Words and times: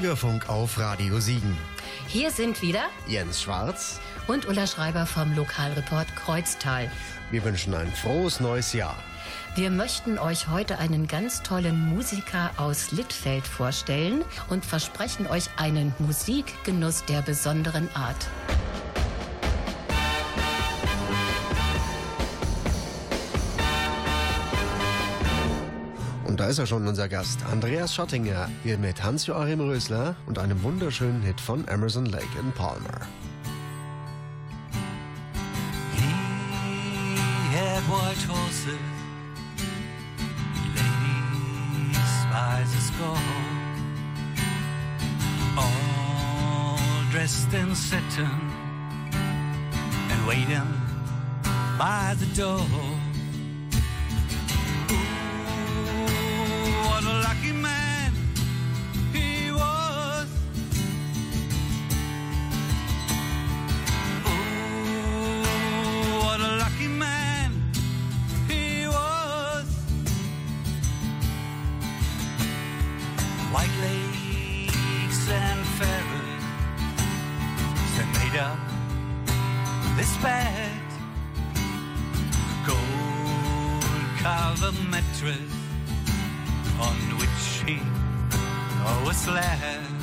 Bürgerfunk 0.00 0.48
auf 0.48 0.78
Radio 0.78 1.20
Siegen. 1.20 1.58
Hier 2.06 2.30
sind 2.30 2.62
wieder 2.62 2.84
Jens 3.06 3.42
Schwarz 3.42 4.00
und 4.28 4.48
Ulla 4.48 4.66
Schreiber 4.66 5.04
vom 5.04 5.36
Lokalreport 5.36 6.16
Kreuztal. 6.16 6.90
Wir 7.30 7.44
wünschen 7.44 7.74
ein 7.74 7.92
frohes 7.92 8.40
neues 8.40 8.72
Jahr. 8.72 8.96
Wir 9.56 9.70
möchten 9.70 10.18
euch 10.18 10.48
heute 10.48 10.78
einen 10.78 11.06
ganz 11.06 11.42
tollen 11.42 11.78
Musiker 11.78 12.50
aus 12.56 12.92
Littfeld 12.92 13.46
vorstellen 13.46 14.24
und 14.48 14.64
versprechen 14.64 15.26
euch 15.26 15.50
einen 15.58 15.94
Musikgenuss 15.98 17.04
der 17.04 17.20
besonderen 17.20 17.94
Art. 17.94 18.26
Da 26.40 26.46
ist 26.46 26.58
er 26.58 26.66
schon, 26.66 26.88
unser 26.88 27.06
Gast, 27.06 27.44
Andreas 27.52 27.94
Schottinger, 27.94 28.48
hier 28.62 28.78
mit 28.78 29.02
Hans-Joachim 29.02 29.60
Rösler 29.60 30.16
und 30.24 30.38
einem 30.38 30.62
wunderschönen 30.62 31.20
Hit 31.20 31.38
von 31.38 31.68
Emerson 31.68 32.06
Lake 32.06 32.38
in 32.40 32.50
Palmer. 32.52 33.02
He 35.92 36.06
had 37.54 37.82
white 37.90 38.26
horses, 38.26 38.80
ladies 40.74 42.24
by 42.32 42.64
the 42.64 42.80
score, 42.80 43.18
all 45.58 46.78
dressed 47.12 47.52
in 47.52 47.74
satin 47.74 48.30
and 50.10 50.26
waiting 50.26 50.72
by 51.76 52.14
the 52.18 52.40
door. 52.40 52.99
Was 89.10 89.16
slept. 89.16 89.99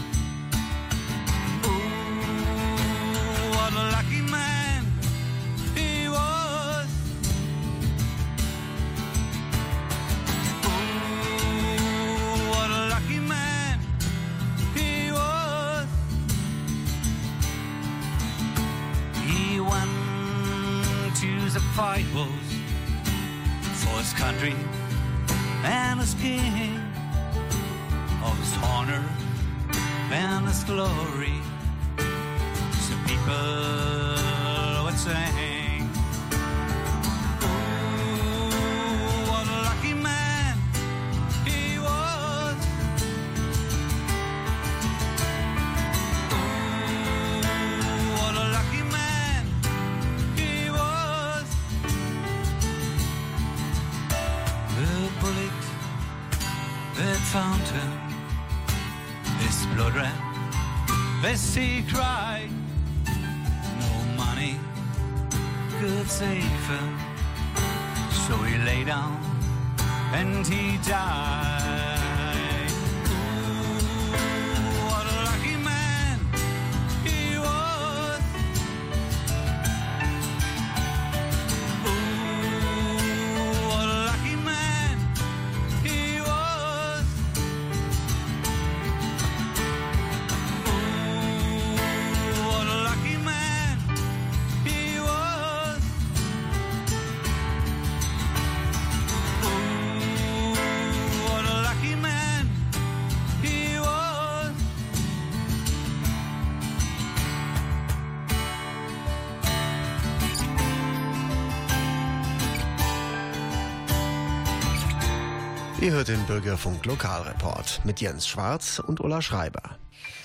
Ihr 115.87 115.93
hört 115.93 116.09
den 116.09 116.25
Bürgerfunk 116.25 116.86
Lokalreport 116.86 117.80
mit 117.86 118.02
Jens 118.02 118.27
Schwarz 118.27 118.80
und 118.86 118.99
Ulla 118.99 119.21
Schreiber. 119.21 119.77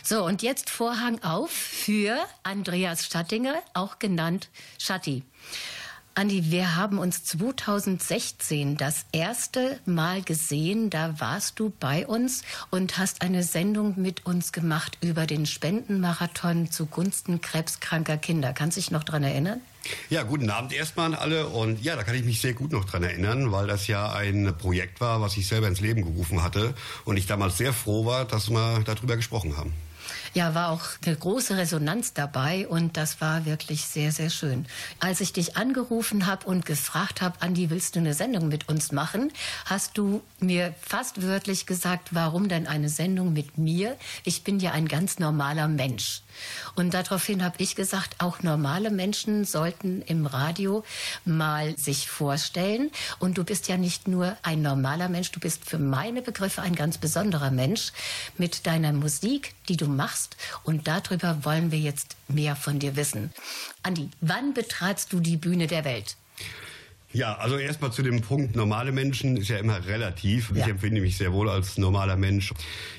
So, 0.03 0.25
und 0.25 0.43
jetzt 0.43 0.71
Vorhang 0.71 1.23
auf 1.23 1.53
für 1.53 2.19
Andreas 2.43 3.06
Schattinger, 3.06 3.62
auch 3.73 4.00
genannt 4.00 4.50
Schatti. 4.81 5.23
Andi, 6.15 6.50
wir 6.50 6.77
haben 6.77 6.99
uns 6.99 7.25
2016 7.25 8.77
das 8.77 9.06
erste 9.12 9.81
Mal 9.87 10.21
gesehen. 10.21 10.91
Da 10.91 11.19
warst 11.21 11.59
du 11.59 11.73
bei 11.81 12.06
uns 12.06 12.43
und 12.69 12.99
hast 12.99 13.23
eine 13.23 13.43
Sendung 13.43 13.95
mit 13.97 14.27
uns 14.27 14.53
gemacht 14.53 14.99
über 15.00 15.27
den 15.27 15.47
Spendenmarathon 15.47 16.71
zugunsten 16.71 17.41
krebskranker 17.41 18.19
Kinder. 18.19 18.53
Kannst 18.53 18.77
du 18.77 18.83
dich 18.83 18.91
noch 18.91 19.05
dran 19.05 19.23
erinnern? 19.23 19.62
Ja, 20.11 20.23
guten 20.23 20.50
Abend 20.50 20.75
erstmal 20.75 21.06
an 21.06 21.15
alle. 21.15 21.49
Und 21.49 21.83
ja, 21.83 21.97
da 21.97 22.05
kann 22.05 22.15
ich 22.15 22.25
mich 22.25 22.43
sehr 22.43 22.53
gut 22.53 22.73
noch 22.73 22.84
dran 22.84 23.05
erinnern, 23.05 23.50
weil 23.50 23.67
das 23.67 23.87
ja 23.87 24.12
ein 24.12 24.55
Projekt 24.59 25.00
war, 25.00 25.23
was 25.23 25.39
ich 25.39 25.49
selber 25.49 25.67
ins 25.67 25.81
Leben 25.81 26.03
gerufen 26.03 26.43
hatte. 26.43 26.75
Und 27.06 27.17
ich 27.17 27.26
damals 27.26 27.56
sehr 27.56 27.73
froh 27.73 28.05
war, 28.05 28.26
dass 28.26 28.50
wir 28.50 28.82
darüber 28.85 29.17
gesprochen 29.17 29.56
haben. 29.56 29.73
Ja, 30.34 30.55
war 30.55 30.70
auch 30.70 30.82
eine 31.05 31.14
große 31.14 31.58
Resonanz 31.58 32.14
dabei 32.14 32.67
und 32.67 32.96
das 32.96 33.20
war 33.20 33.44
wirklich 33.44 33.84
sehr, 33.84 34.12
sehr 34.12 34.31
schön. 34.31 34.64
Als 34.99 35.20
ich 35.20 35.34
dich 35.34 35.58
angerufen 35.58 36.26
habe 36.26 36.46
und 36.46 36.64
gefragt 36.64 37.20
habe, 37.20 37.43
Andi, 37.43 37.69
willst 37.69 37.96
du 37.96 38.00
eine 38.00 38.14
Sendung 38.14 38.49
mit 38.49 38.67
uns 38.67 38.93
machen, 38.93 39.31
hast 39.67 39.99
du 39.99 40.23
mir 40.40 40.75
fast 40.81 41.20
wörtlich 41.20 41.67
gesagt, 41.67 42.14
warum 42.14 42.49
denn 42.49 42.67
eine 42.67 42.88
Sendung 42.88 43.34
mit 43.34 43.58
mir? 43.58 43.99
Ich 44.25 44.43
bin 44.43 44.58
ja 44.58 44.73
ein 44.73 44.88
ganz 44.88 45.19
normaler 45.19 45.69
Mensch. 45.69 46.23
Und 46.75 46.94
daraufhin 46.94 47.44
habe 47.44 47.56
ich 47.58 47.75
gesagt, 47.75 48.17
auch 48.19 48.43
normale 48.43 48.90
Menschen 48.90 49.44
sollten 49.44 50.02
im 50.02 50.26
Radio 50.26 50.84
mal 51.25 51.76
sich 51.79 52.08
vorstellen. 52.08 52.90
Und 53.19 53.38
du 53.38 53.44
bist 53.44 53.69
ja 53.69 53.76
nicht 53.76 54.08
nur 54.08 54.37
ein 54.43 54.62
normaler 54.62 55.08
Mensch, 55.08 55.31
du 55.32 55.40
bist 55.40 55.64
für 55.64 55.79
meine 55.79 56.23
Begriffe 56.23 56.62
ein 56.62 56.75
ganz 56.75 56.99
besonderer 56.99 57.50
Mensch 57.50 57.93
mit 58.38 58.67
deiner 58.67 58.93
Musik, 58.93 59.55
die 59.69 59.76
du 59.76 59.87
machst. 59.87 60.37
Und 60.64 60.88
darüber 60.88 61.44
wollen 61.44 61.70
wir 61.73 61.79
jetzt 61.79 62.17
mehr 62.29 62.56
von 62.56 62.78
dir 62.78 62.96
wissen. 62.96 63.32
Andi, 63.82 64.11
wann 64.20 64.55
betratst 64.55 65.12
du 65.12 65.20
die 65.20 65.37
Bühne 65.37 65.67
der 65.67 65.85
Welt? 65.85 66.17
Ja, 67.12 67.35
also 67.37 67.56
erstmal 67.59 67.93
zu 67.93 68.03
dem 68.03 68.23
Punkt, 68.23 68.56
normale 68.56 68.91
Menschen 68.91 69.37
ist 69.37 69.49
ja 69.49 69.59
immer 69.59 69.85
relativ. 69.87 70.50
Ja. 70.55 70.62
Ich 70.62 70.70
empfinde 70.70 71.00
mich 71.00 71.19
sehr 71.19 71.32
wohl 71.32 71.49
als 71.50 71.76
normaler 71.76 72.17
Mensch. 72.17 72.53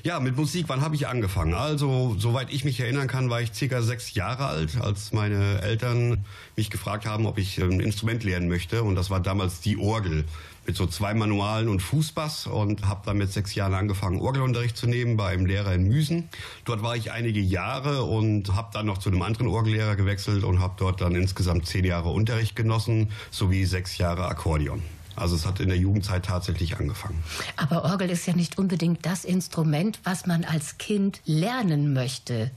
Ja, 0.03 0.19
mit 0.19 0.35
Musik, 0.35 0.65
wann 0.67 0.81
habe 0.81 0.95
ich 0.95 1.07
angefangen? 1.07 1.53
Also, 1.55 2.15
soweit 2.19 2.53
ich 2.53 2.63
mich 2.63 2.79
erinnern 2.79 3.07
kann, 3.07 3.29
war 3.29 3.41
ich 3.41 3.53
circa 3.53 3.81
sechs 3.81 4.13
Jahre 4.13 4.45
alt, 4.45 4.79
als 4.79 5.13
meine 5.13 5.61
Eltern 5.61 6.25
mich 6.55 6.69
gefragt 6.69 7.05
haben, 7.05 7.25
ob 7.25 7.39
ich 7.39 7.57
ein 7.57 7.79
Instrument 7.79 8.23
lernen 8.23 8.47
möchte. 8.47 8.83
Und 8.83 8.95
das 8.95 9.09
war 9.09 9.19
damals 9.19 9.61
die 9.61 9.77
Orgel. 9.77 10.25
Mit 10.65 10.75
so 10.75 10.85
zwei 10.87 11.13
Manualen 11.13 11.67
und 11.67 11.81
Fußbass 11.81 12.47
und 12.47 12.87
habe 12.87 13.01
dann 13.05 13.17
mit 13.17 13.31
sechs 13.31 13.55
Jahren 13.55 13.73
angefangen, 13.73 14.21
Orgelunterricht 14.21 14.77
zu 14.77 14.87
nehmen 14.87 15.17
bei 15.17 15.29
einem 15.29 15.45
Lehrer 15.45 15.73
in 15.73 15.83
Müsen. 15.83 16.29
Dort 16.65 16.81
war 16.81 16.95
ich 16.95 17.11
einige 17.11 17.39
Jahre 17.39 18.03
und 18.03 18.55
habe 18.55 18.69
dann 18.73 18.85
noch 18.85 18.97
zu 18.97 19.09
einem 19.09 19.21
anderen 19.21 19.47
Orgellehrer 19.47 19.95
gewechselt 19.95 20.43
und 20.43 20.59
habe 20.59 20.75
dort 20.77 21.01
dann 21.01 21.15
insgesamt 21.15 21.67
zehn 21.67 21.85
Jahre 21.85 22.09
Unterricht 22.09 22.55
genossen, 22.55 23.11
sowie 23.31 23.65
sechs 23.65 23.97
Jahre 23.97 24.25
Akkordeon. 24.25 24.81
Also 25.15 25.35
es 25.35 25.45
hat 25.45 25.59
in 25.59 25.69
der 25.69 25.77
Jugendzeit 25.77 26.25
tatsächlich 26.25 26.77
angefangen. 26.77 27.23
Aber 27.55 27.83
Orgel 27.83 28.09
ist 28.09 28.25
ja 28.25 28.33
nicht 28.33 28.57
unbedingt 28.57 29.05
das 29.05 29.25
Instrument, 29.25 29.99
was 30.03 30.25
man 30.25 30.43
als 30.43 30.77
Kind 30.77 31.21
lernen 31.25 31.93
möchte. 31.93 32.51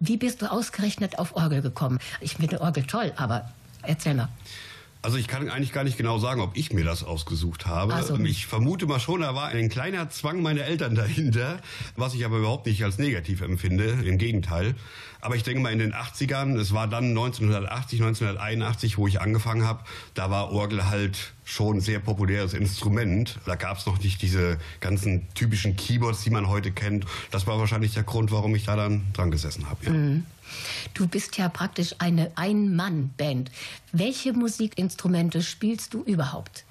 Wie 0.00 0.16
bist 0.16 0.40
du 0.40 0.50
ausgerechnet 0.50 1.18
auf 1.18 1.36
Orgel 1.36 1.60
gekommen? 1.60 1.98
Ich 2.20 2.36
finde 2.36 2.60
Orgel 2.60 2.84
toll, 2.84 3.12
aber 3.16 3.50
erzähl 3.82 4.14
mal. 4.14 4.28
Also 5.00 5.16
ich 5.16 5.28
kann 5.28 5.48
eigentlich 5.48 5.72
gar 5.72 5.84
nicht 5.84 5.96
genau 5.96 6.18
sagen, 6.18 6.40
ob 6.40 6.56
ich 6.56 6.72
mir 6.72 6.84
das 6.84 7.04
ausgesucht 7.04 7.66
habe. 7.66 7.94
Also. 7.94 8.18
Ich 8.18 8.46
vermute 8.46 8.86
mal 8.86 8.98
schon, 8.98 9.20
da 9.20 9.34
war 9.34 9.48
ein 9.48 9.68
kleiner 9.68 10.10
Zwang 10.10 10.42
meiner 10.42 10.62
Eltern 10.62 10.94
dahinter, 10.96 11.60
was 11.96 12.14
ich 12.14 12.24
aber 12.24 12.38
überhaupt 12.38 12.66
nicht 12.66 12.82
als 12.84 12.98
negativ 12.98 13.40
empfinde. 13.40 13.98
Im 14.04 14.18
Gegenteil. 14.18 14.74
Aber 15.20 15.34
ich 15.34 15.42
denke 15.42 15.60
mal 15.60 15.72
in 15.72 15.78
den 15.78 15.94
80ern, 15.94 16.56
es 16.58 16.72
war 16.72 16.86
dann 16.86 17.06
1980, 17.06 18.00
1981, 18.00 18.98
wo 18.98 19.08
ich 19.08 19.20
angefangen 19.20 19.64
habe, 19.64 19.84
da 20.14 20.30
war 20.30 20.52
Orgel 20.52 20.88
halt 20.88 21.32
schon 21.44 21.78
ein 21.78 21.80
sehr 21.80 21.98
populäres 21.98 22.54
Instrument. 22.54 23.38
Da 23.46 23.56
gab 23.56 23.78
es 23.78 23.86
noch 23.86 23.98
nicht 24.00 24.22
diese 24.22 24.58
ganzen 24.80 25.26
typischen 25.34 25.76
Keyboards, 25.76 26.22
die 26.22 26.30
man 26.30 26.48
heute 26.48 26.70
kennt. 26.70 27.04
Das 27.30 27.46
war 27.46 27.58
wahrscheinlich 27.58 27.94
der 27.94 28.04
Grund, 28.04 28.30
warum 28.30 28.54
ich 28.54 28.64
da 28.64 28.76
dann 28.76 29.06
dran 29.12 29.30
gesessen 29.30 29.68
habe. 29.68 29.84
Ja. 29.86 29.92
Mhm. 29.92 30.24
Du 30.94 31.06
bist 31.06 31.36
ja 31.38 31.48
praktisch 31.48 31.94
eine 31.98 32.30
Ein-Mann-Band. 32.36 33.50
Welche 33.92 34.32
Musikinstrumente 34.32 35.42
spielst 35.42 35.94
du 35.94 36.02
überhaupt? 36.02 36.64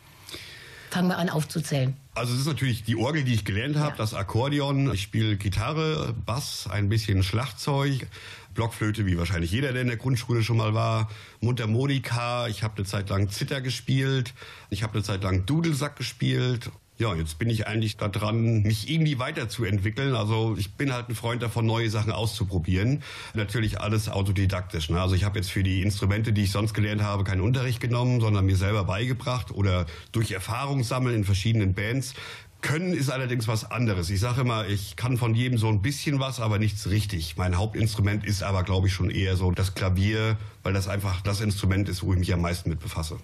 Fangen 0.89 1.09
wir 1.09 1.17
an 1.17 1.29
aufzuzählen. 1.29 1.95
Also 2.15 2.33
es 2.33 2.39
ist 2.39 2.45
natürlich 2.47 2.83
die 2.83 2.95
Orgel, 2.95 3.23
die 3.23 3.33
ich 3.33 3.43
gelernt 3.45 3.75
habe, 3.75 3.91
Ja. 3.91 3.97
das 3.97 4.13
Akkordeon. 4.13 4.91
Ich 4.93 5.01
spiele 5.03 5.35
Gitarre, 5.37 6.15
Bass, 6.25 6.67
ein 6.69 6.87
bisschen 6.89 7.23
Schlagzeug, 7.23 8.07
Blockflöte, 8.53 9.05
wie 9.05 9.17
wahrscheinlich 9.17 9.51
jeder, 9.51 9.73
der 9.73 9.81
in 9.83 9.89
der 9.89 9.97
Grundschule 9.97 10.41
schon 10.43 10.57
mal 10.57 10.73
war, 10.73 11.09
Mundharmonika. 11.41 12.47
Ich 12.47 12.63
habe 12.63 12.77
eine 12.77 12.85
Zeit 12.85 13.09
lang 13.09 13.29
Zither 13.29 13.61
gespielt. 13.61 14.33
Ich 14.69 14.81
habe 14.81 14.93
eine 14.93 15.03
Zeit 15.03 15.23
lang 15.23 15.45
Dudelsack 15.45 15.95
gespielt. 15.97 16.71
Ja, 16.99 17.13
jetzt 17.13 17.37
bin 17.37 17.51
ich 17.51 17.67
eigentlich 17.67 17.97
da 17.97 18.07
dran, 18.07 18.63
mich 18.63 18.89
irgendwie 18.89 19.19
weiterzuentwickeln. 19.19 20.15
Also 20.15 20.55
ich 20.57 20.73
bin 20.73 20.91
halt 20.91 21.09
ein 21.09 21.15
Freund 21.15 21.43
davon, 21.43 21.65
neue 21.67 21.91
Sachen 21.91 22.11
auszuprobieren. 22.11 23.03
Natürlich 23.35 23.79
alles 23.79 24.09
autodidaktisch. 24.09 24.89
Ne? 24.89 24.99
Also 24.99 25.13
ich 25.13 25.23
habe 25.23 25.37
jetzt 25.37 25.51
für 25.51 25.61
die 25.61 25.83
Instrumente, 25.83 26.33
die 26.33 26.43
ich 26.43 26.51
sonst 26.51 26.73
gelernt 26.73 27.03
habe, 27.03 27.23
keinen 27.23 27.41
Unterricht 27.41 27.79
genommen, 27.79 28.19
sondern 28.19 28.47
mir 28.47 28.55
selber 28.55 28.83
beigebracht 28.83 29.51
oder 29.51 29.85
durch 30.11 30.31
Erfahrung 30.31 30.83
sammeln 30.83 31.17
in 31.17 31.23
verschiedenen 31.23 31.75
Bands. 31.75 32.15
Können 32.61 32.93
ist 32.93 33.11
allerdings 33.11 33.47
was 33.47 33.69
anderes. 33.69 34.09
Ich 34.09 34.19
sage 34.19 34.41
immer, 34.41 34.67
ich 34.67 34.95
kann 34.95 35.17
von 35.17 35.35
jedem 35.35 35.59
so 35.59 35.67
ein 35.67 35.83
bisschen 35.83 36.19
was, 36.19 36.39
aber 36.39 36.57
nichts 36.57 36.89
richtig. 36.89 37.37
Mein 37.37 37.57
Hauptinstrument 37.57 38.25
ist 38.25 38.41
aber, 38.41 38.63
glaube 38.63 38.87
ich, 38.87 38.93
schon 38.93 39.11
eher 39.11 39.37
so 39.37 39.51
das 39.51 39.75
Klavier, 39.75 40.37
weil 40.63 40.73
das 40.73 40.87
einfach 40.87 41.21
das 41.21 41.41
Instrument 41.41 41.87
ist, 41.89 42.01
wo 42.01 42.13
ich 42.13 42.19
mich 42.19 42.33
am 42.33 42.41
meisten 42.41 42.69
mit 42.71 42.79
befasse. 42.79 43.19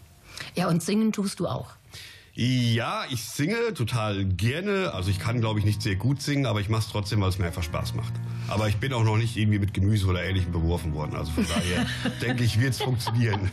Ja, 0.53 0.67
und 0.67 0.83
singen 0.83 1.11
tust 1.11 1.39
du 1.39 1.47
auch. 1.47 1.71
Ja, 2.35 3.03
ich 3.11 3.23
singe 3.23 3.75
total 3.75 4.25
gerne. 4.25 4.91
Also 4.93 5.11
ich 5.11 5.19
kann, 5.19 5.39
glaube 5.39 5.59
ich, 5.59 5.65
nicht 5.65 5.83
sehr 5.83 5.95
gut 5.95 6.19
singen, 6.19 6.47
aber 6.47 6.61
ich 6.61 6.69
mache 6.69 6.81
es 6.81 6.87
trotzdem, 6.87 7.21
weil 7.21 7.29
es 7.29 7.37
mir 7.37 7.45
einfach 7.45 7.61
Spaß 7.61 7.93
macht. 7.93 8.13
Aber 8.47 8.67
ich 8.67 8.77
bin 8.77 8.91
auch 8.93 9.03
noch 9.03 9.17
nicht 9.17 9.37
irgendwie 9.37 9.59
mit 9.59 9.73
Gemüse 9.75 10.07
oder 10.07 10.23
Ähnlichem 10.23 10.51
beworfen 10.51 10.93
worden. 10.93 11.15
Also 11.15 11.31
von 11.31 11.45
daher 11.47 11.85
denke 12.21 12.43
ich, 12.43 12.59
wird 12.59 12.73
es 12.73 12.81
funktionieren. 12.81 13.51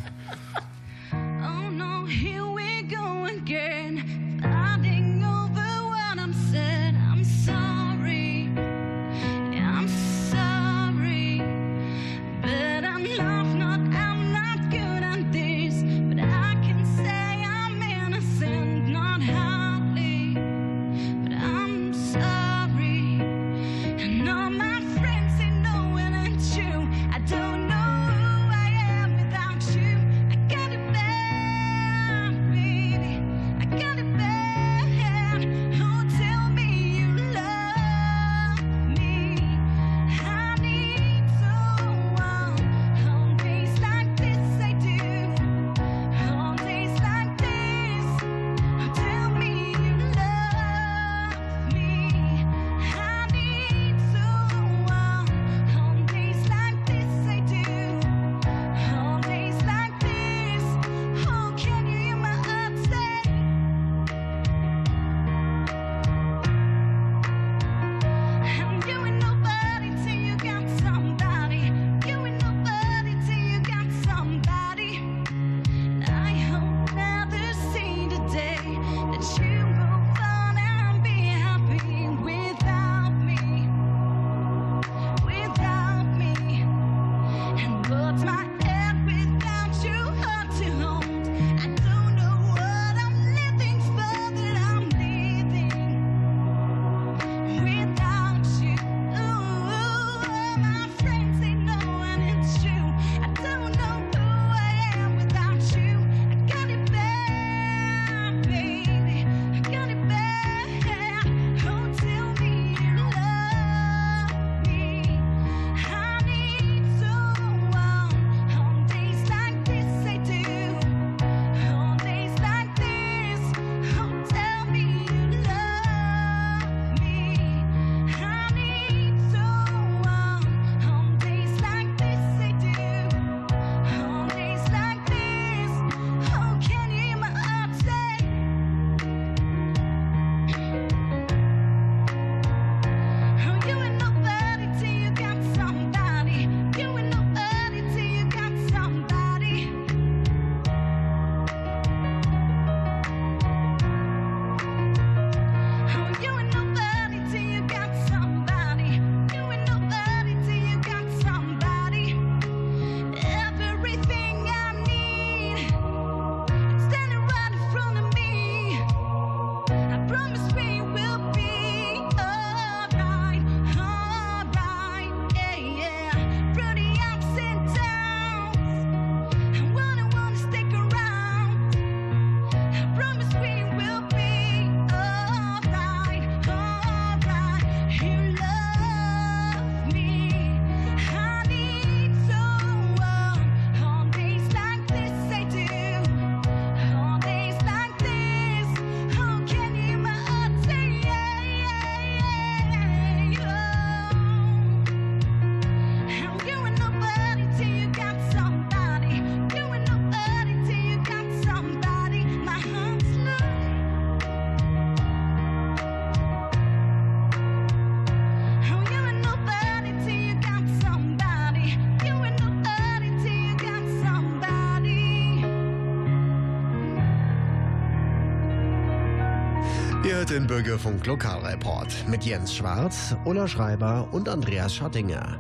Bürgerfunk 230.61 231.07
Lokalreport 231.07 232.07
mit 232.07 232.23
Jens 232.27 232.55
Schwarz, 232.55 233.17
Ulla 233.25 233.49
Schreiber 233.49 234.07
und 234.13 234.29
Andreas 234.29 234.75
Schattinger. 234.75 235.39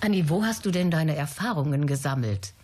Anni, 0.00 0.26
wo 0.30 0.42
hast 0.42 0.64
du 0.64 0.70
denn 0.70 0.90
deine 0.90 1.16
Erfahrungen 1.16 1.86
gesammelt? 1.86 2.54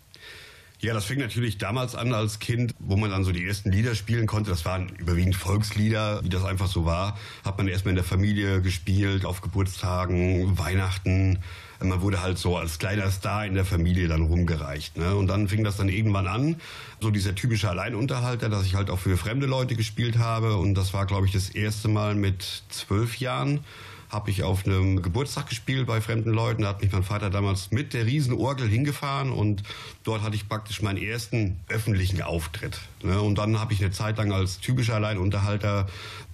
Ja, 0.79 0.93
das 0.93 1.05
fing 1.05 1.19
natürlich 1.19 1.57
damals 1.57 1.95
an 1.95 2.13
als 2.13 2.37
Kind, 2.37 2.75
wo 2.77 2.97
man 2.97 3.09
dann 3.09 3.23
so 3.23 3.31
die 3.31 3.43
ersten 3.43 3.71
Lieder 3.71 3.95
spielen 3.95 4.27
konnte. 4.27 4.51
Das 4.51 4.63
waren 4.63 4.89
überwiegend 4.89 5.35
Volkslieder, 5.35 6.23
wie 6.23 6.29
das 6.29 6.45
einfach 6.45 6.67
so 6.67 6.85
war. 6.85 7.17
Hat 7.43 7.57
man 7.57 7.67
erstmal 7.67 7.93
in 7.93 7.95
der 7.95 8.03
Familie 8.05 8.61
gespielt, 8.61 9.25
auf 9.25 9.41
Geburtstagen, 9.41 10.59
Weihnachten. 10.59 11.39
Man 11.79 12.01
wurde 12.01 12.21
halt 12.21 12.37
so 12.37 12.57
als 12.57 12.77
kleiner 12.77 13.09
Star 13.09 13.47
in 13.47 13.55
der 13.55 13.65
Familie 13.65 14.07
dann 14.07 14.21
rumgereicht. 14.21 14.97
Ne? 14.97 15.15
Und 15.15 15.27
dann 15.27 15.47
fing 15.47 15.63
das 15.63 15.77
dann 15.77 15.89
irgendwann 15.89 16.27
an, 16.27 16.57
so 17.01 17.09
dieser 17.09 17.33
typische 17.33 17.69
Alleinunterhalter, 17.69 18.47
dass 18.47 18.65
ich 18.65 18.75
halt 18.75 18.91
auch 18.91 18.99
für 18.99 19.17
fremde 19.17 19.47
Leute 19.47 19.75
gespielt 19.75 20.19
habe. 20.19 20.57
Und 20.57 20.75
das 20.75 20.93
war, 20.93 21.07
glaube 21.07 21.25
ich, 21.25 21.31
das 21.31 21.49
erste 21.49 21.87
Mal 21.87 22.13
mit 22.13 22.63
zwölf 22.69 23.17
Jahren 23.17 23.61
habe 24.09 24.29
ich 24.31 24.43
auf 24.43 24.65
einem 24.65 25.01
Geburtstag 25.01 25.49
gespielt 25.49 25.87
bei 25.87 25.99
fremden 26.01 26.31
Leuten. 26.31 26.61
Da 26.61 26.69
hat 26.69 26.81
mich 26.81 26.91
mein 26.91 27.03
Vater 27.03 27.29
damals 27.29 27.71
mit 27.71 27.93
der 27.93 28.05
Riesenorgel 28.05 28.67
hingefahren 28.67 29.31
und 29.31 29.63
dort 30.03 30.21
hatte 30.21 30.35
ich 30.35 30.47
praktisch 30.47 30.81
meinen 30.81 31.01
ersten 31.01 31.59
öffentlichen 31.67 32.21
Auftritt. 32.21 32.79
Ne? 33.03 33.21
Und 33.21 33.37
dann 33.37 33.59
habe 33.59 33.73
ich 33.73 33.81
eine 33.81 33.91
Zeit 33.91 34.17
lang 34.17 34.31
als 34.31 34.59
typischer 34.59 34.95
Alleinunterhalter 34.95 35.87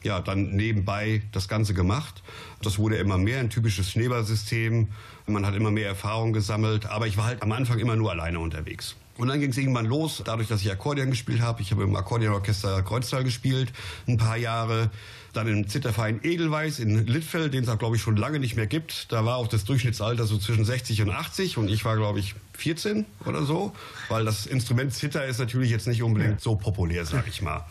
ja 0.04 0.20
dann 0.20 0.52
nebenbei 0.52 1.24
das 1.32 1.48
Ganze 1.48 1.74
gemacht. 1.74 2.22
Das 2.62 2.78
wurde 2.78 2.98
immer 2.98 3.18
mehr 3.18 3.40
ein 3.40 3.50
typisches 3.50 3.90
Schneeballsystem. 3.92 4.90
Man 5.26 5.46
hat 5.46 5.56
immer 5.56 5.72
mehr 5.72 5.88
Erfahrung 5.88 6.34
gesammelt, 6.34 6.86
aber 6.86 7.08
ich 7.08 7.18
war 7.18 7.26
halt 7.26 7.42
am 7.42 7.52
Anfang 7.52 7.80
immer 7.80 7.96
nur 7.96 8.12
alleine 8.12 8.40
unterwegs. 8.40 8.96
Und 9.18 9.28
dann 9.28 9.40
ging 9.40 9.52
es 9.52 9.58
irgendwann 9.58 9.86
los, 9.86 10.22
dadurch, 10.26 10.48
dass 10.48 10.62
ich 10.62 10.72
Akkordeon 10.72 11.12
gespielt 11.12 11.42
habe. 11.42 11.62
Ich 11.62 11.72
habe 11.72 11.84
im 11.84 11.96
Akkordeonorchester 11.96 12.82
Kreuztal 12.82 13.24
gespielt, 13.24 13.72
ein 14.08 14.18
paar 14.18 14.38
Jahre. 14.38 14.90
Dann 15.34 15.48
im 15.48 15.68
Zitterverein 15.68 16.20
Edelweiß 16.24 16.80
in 16.80 17.08
Littfeld, 17.08 17.54
den 17.54 17.64
es 17.64 17.70
auch, 17.70 17.80
glaube 17.80 17.96
ich, 17.96 18.02
schon 18.02 18.16
lange 18.16 18.40
nicht 18.40 18.56
mehr 18.56 18.68
gibt. 18.68 19.12
Da 19.12 19.26
war 19.26 19.38
auch 19.38 19.48
das 19.48 19.66
Durchschnittsalter 19.66 20.26
so 20.26 20.38
zwischen 20.38 20.64
60 20.64 21.02
und 21.02 21.10
80 21.10 21.58
und 21.58 21.70
ich 21.70 21.86
war, 21.86 21.96
glaube 21.96 22.20
ich, 22.20 22.36
14 22.54 23.06
oder 23.26 23.44
so, 23.44 23.74
weil 24.10 24.26
das 24.26 24.46
Instrument 24.46 24.94
Zither 24.94 25.26
ist 25.26 25.40
natürlich 25.40 25.72
jetzt 25.72 25.88
nicht 25.88 26.04
unbedingt 26.04 26.40
so 26.40 26.56
populär, 26.56 27.06
sag 27.06 27.28
ich 27.28 27.42
mal. 27.42 27.66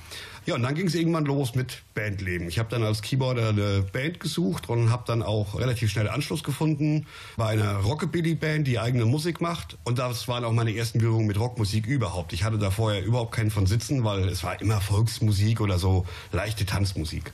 Ja, 0.44 0.56
und 0.56 0.62
dann 0.62 0.74
ging 0.74 0.88
es 0.88 0.94
irgendwann 0.96 1.24
los 1.24 1.54
mit 1.54 1.82
Bandleben. 1.94 2.48
Ich 2.48 2.58
habe 2.58 2.68
dann 2.68 2.82
als 2.82 3.00
Keyboarder 3.00 3.50
eine 3.50 3.82
Band 3.92 4.18
gesucht 4.18 4.68
und 4.68 4.90
habe 4.90 5.04
dann 5.06 5.22
auch 5.22 5.58
relativ 5.58 5.92
schnell 5.92 6.08
Anschluss 6.08 6.42
gefunden 6.42 7.06
bei 7.36 7.46
einer 7.46 7.76
Rockabilly-Band, 7.76 8.66
die 8.66 8.80
eigene 8.80 9.04
Musik 9.04 9.40
macht. 9.40 9.78
Und 9.84 10.00
das 10.00 10.26
waren 10.26 10.44
auch 10.44 10.52
meine 10.52 10.74
ersten 10.74 10.98
Berührungen 10.98 11.28
mit 11.28 11.38
Rockmusik 11.38 11.86
überhaupt. 11.86 12.32
Ich 12.32 12.42
hatte 12.42 12.58
da 12.58 12.72
vorher 12.72 13.04
überhaupt 13.04 13.32
keinen 13.32 13.52
von 13.52 13.66
Sitzen, 13.66 14.02
weil 14.02 14.28
es 14.28 14.42
war 14.42 14.60
immer 14.60 14.80
Volksmusik 14.80 15.60
oder 15.60 15.78
so 15.78 16.06
leichte 16.32 16.66
Tanzmusik. 16.66 17.32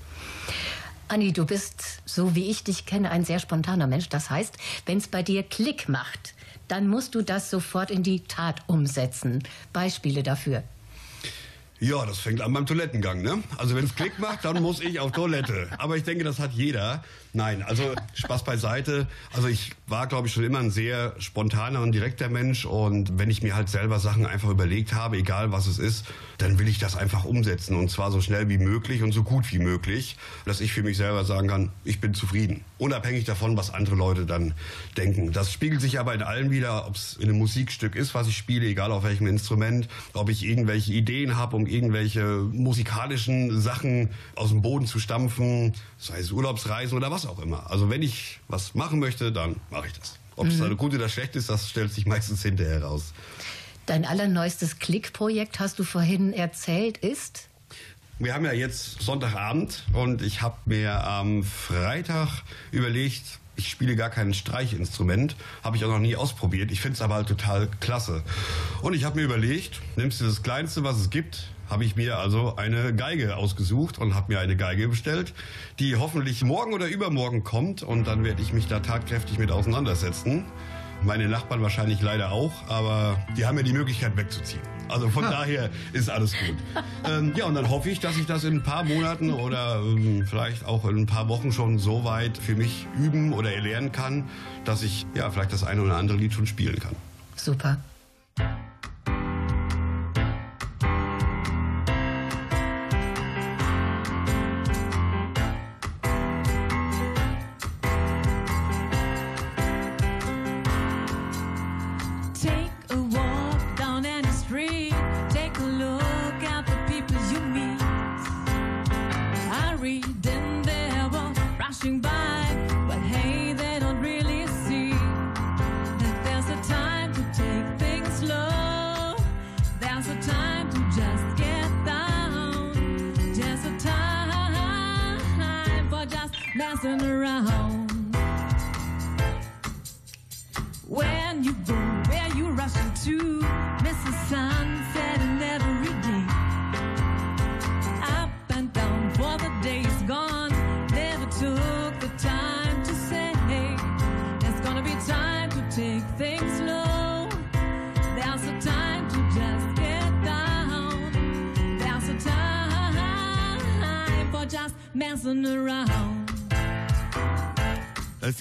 Anni, 1.08 1.32
du 1.32 1.46
bist, 1.46 2.02
so 2.04 2.34
wie 2.34 2.50
ich 2.50 2.64
dich 2.64 2.84
kenne, 2.84 3.10
ein 3.10 3.24
sehr 3.24 3.38
spontaner 3.38 3.86
Mensch. 3.86 4.10
Das 4.10 4.28
heißt, 4.28 4.58
wenn 4.84 4.98
es 4.98 5.08
bei 5.08 5.22
dir 5.22 5.42
Klick 5.42 5.88
macht, 5.88 6.34
dann 6.68 6.86
musst 6.88 7.14
du 7.14 7.22
das 7.22 7.48
sofort 7.48 7.90
in 7.90 8.02
die 8.02 8.20
Tat 8.20 8.60
umsetzen. 8.66 9.42
Beispiele 9.72 10.22
dafür. 10.22 10.62
Ja, 11.80 12.04
das 12.04 12.18
fängt 12.18 12.40
an 12.40 12.52
beim 12.52 12.66
Toilettengang, 12.66 13.22
ne? 13.22 13.40
Also 13.56 13.76
wenn 13.76 13.84
es 13.84 13.94
Klick 13.94 14.18
macht, 14.18 14.44
dann 14.44 14.60
muss 14.60 14.80
ich 14.80 14.98
auf 14.98 15.12
Toilette. 15.12 15.68
Aber 15.78 15.96
ich 15.96 16.02
denke, 16.02 16.24
das 16.24 16.40
hat 16.40 16.52
jeder. 16.52 17.04
Nein, 17.32 17.62
also 17.62 17.94
Spaß 18.14 18.42
beiseite. 18.42 19.06
Also 19.32 19.46
ich 19.46 19.70
war, 19.86 20.08
glaube 20.08 20.26
ich, 20.26 20.32
schon 20.32 20.42
immer 20.42 20.58
ein 20.58 20.72
sehr 20.72 21.14
spontaner 21.20 21.80
und 21.82 21.92
direkter 21.92 22.28
Mensch. 22.28 22.64
Und 22.64 23.16
wenn 23.18 23.30
ich 23.30 23.44
mir 23.44 23.54
halt 23.54 23.68
selber 23.68 24.00
Sachen 24.00 24.26
einfach 24.26 24.48
überlegt 24.48 24.92
habe, 24.92 25.18
egal 25.18 25.52
was 25.52 25.68
es 25.68 25.78
ist, 25.78 26.06
dann 26.38 26.58
will 26.58 26.66
ich 26.66 26.80
das 26.80 26.96
einfach 26.96 27.24
umsetzen. 27.24 27.76
Und 27.76 27.92
zwar 27.92 28.10
so 28.10 28.20
schnell 28.20 28.48
wie 28.48 28.58
möglich 28.58 29.04
und 29.04 29.12
so 29.12 29.22
gut 29.22 29.52
wie 29.52 29.60
möglich, 29.60 30.16
dass 30.46 30.60
ich 30.60 30.72
für 30.72 30.82
mich 30.82 30.96
selber 30.96 31.24
sagen 31.24 31.46
kann, 31.46 31.70
ich 31.84 32.00
bin 32.00 32.12
zufrieden. 32.12 32.64
Unabhängig 32.78 33.24
davon, 33.24 33.56
was 33.56 33.72
andere 33.72 33.94
Leute 33.94 34.26
dann 34.26 34.54
denken. 34.96 35.32
Das 35.32 35.52
spiegelt 35.52 35.80
sich 35.80 36.00
aber 36.00 36.14
in 36.14 36.22
allem 36.22 36.50
wieder, 36.50 36.88
ob 36.88 36.96
es 36.96 37.16
in 37.20 37.28
einem 37.28 37.38
Musikstück 37.38 37.94
ist, 37.94 38.14
was 38.14 38.26
ich 38.26 38.36
spiele, 38.36 38.66
egal 38.66 38.90
auf 38.90 39.04
welchem 39.04 39.28
Instrument, 39.28 39.88
ob 40.12 40.28
ich 40.28 40.44
irgendwelche 40.44 40.92
Ideen 40.92 41.36
habe, 41.36 41.54
um 41.54 41.67
irgendwelche 41.68 42.24
musikalischen 42.52 43.60
Sachen 43.60 44.10
aus 44.34 44.50
dem 44.50 44.62
Boden 44.62 44.86
zu 44.86 44.98
stampfen, 44.98 45.74
sei 45.98 46.18
es 46.18 46.32
Urlaubsreisen 46.32 46.96
oder 46.96 47.10
was 47.10 47.26
auch 47.26 47.38
immer. 47.38 47.70
Also 47.70 47.90
wenn 47.90 48.02
ich 48.02 48.40
was 48.48 48.74
machen 48.74 48.98
möchte, 48.98 49.32
dann 49.32 49.56
mache 49.70 49.86
ich 49.86 49.92
das. 49.92 50.18
Ob 50.36 50.46
es 50.46 50.58
mhm. 50.58 50.76
gut 50.76 50.94
oder 50.94 51.08
schlecht 51.08 51.34
ist, 51.36 51.50
das 51.50 51.68
stellt 51.68 51.92
sich 51.92 52.06
meistens 52.06 52.42
hinterher 52.42 52.82
raus. 52.84 53.12
Dein 53.86 54.04
allerneuestes 54.04 54.78
Klick-Projekt, 54.78 55.60
hast 55.60 55.78
du 55.78 55.84
vorhin 55.84 56.32
erzählt, 56.32 56.98
ist? 56.98 57.48
Wir 58.18 58.34
haben 58.34 58.44
ja 58.44 58.52
jetzt 58.52 59.00
Sonntagabend 59.00 59.84
und 59.92 60.22
ich 60.22 60.42
habe 60.42 60.56
mir 60.66 61.04
am 61.04 61.42
Freitag 61.42 62.42
überlegt, 62.70 63.38
ich 63.58 63.68
spiele 63.68 63.96
gar 63.96 64.10
kein 64.10 64.34
Streichinstrument, 64.34 65.36
habe 65.64 65.76
ich 65.76 65.84
auch 65.84 65.88
noch 65.88 65.98
nie 65.98 66.16
ausprobiert. 66.16 66.70
Ich 66.70 66.80
finde 66.80 66.94
es 66.94 67.02
aber 67.02 67.14
halt 67.14 67.28
total 67.28 67.68
klasse. 67.80 68.22
Und 68.82 68.94
ich 68.94 69.04
habe 69.04 69.16
mir 69.16 69.24
überlegt, 69.24 69.80
nimmst 69.96 70.20
du 70.20 70.26
das 70.26 70.42
Kleinste, 70.42 70.84
was 70.84 70.96
es 70.98 71.10
gibt, 71.10 71.48
habe 71.68 71.84
ich 71.84 71.96
mir 71.96 72.18
also 72.18 72.56
eine 72.56 72.94
Geige 72.94 73.36
ausgesucht 73.36 73.98
und 73.98 74.14
habe 74.14 74.32
mir 74.32 74.40
eine 74.40 74.56
Geige 74.56 74.88
bestellt, 74.88 75.34
die 75.78 75.96
hoffentlich 75.96 76.44
morgen 76.44 76.72
oder 76.72 76.88
übermorgen 76.88 77.44
kommt 77.44 77.82
und 77.82 78.06
dann 78.06 78.24
werde 78.24 78.42
ich 78.42 78.52
mich 78.52 78.66
da 78.66 78.80
tatkräftig 78.80 79.38
mit 79.38 79.50
auseinandersetzen. 79.50 80.44
Meine 81.02 81.28
Nachbarn 81.28 81.62
wahrscheinlich 81.62 82.02
leider 82.02 82.32
auch, 82.32 82.52
aber 82.68 83.18
die 83.36 83.46
haben 83.46 83.56
ja 83.56 83.62
die 83.62 83.72
Möglichkeit 83.72 84.16
wegzuziehen. 84.16 84.62
Also 84.88 85.08
von 85.10 85.22
daher 85.22 85.70
ist 85.92 86.10
alles 86.10 86.32
gut. 86.32 86.56
Ähm, 87.08 87.32
ja, 87.36 87.44
und 87.44 87.54
dann 87.54 87.68
hoffe 87.68 87.90
ich, 87.90 88.00
dass 88.00 88.16
ich 88.16 88.26
das 88.26 88.44
in 88.44 88.56
ein 88.56 88.62
paar 88.62 88.84
Monaten 88.84 89.30
oder 89.30 89.80
ähm, 89.80 90.26
vielleicht 90.26 90.64
auch 90.64 90.84
in 90.86 90.96
ein 90.96 91.06
paar 91.06 91.28
Wochen 91.28 91.52
schon 91.52 91.78
so 91.78 92.04
weit 92.04 92.36
für 92.36 92.54
mich 92.54 92.86
üben 92.98 93.32
oder 93.32 93.52
erlernen 93.52 93.92
kann, 93.92 94.24
dass 94.64 94.82
ich 94.82 95.06
ja 95.14 95.30
vielleicht 95.30 95.52
das 95.52 95.62
eine 95.62 95.82
oder 95.82 95.96
andere 95.96 96.18
Lied 96.18 96.32
schon 96.32 96.46
spielen 96.46 96.78
kann. 96.80 96.96
Super. 97.36 97.78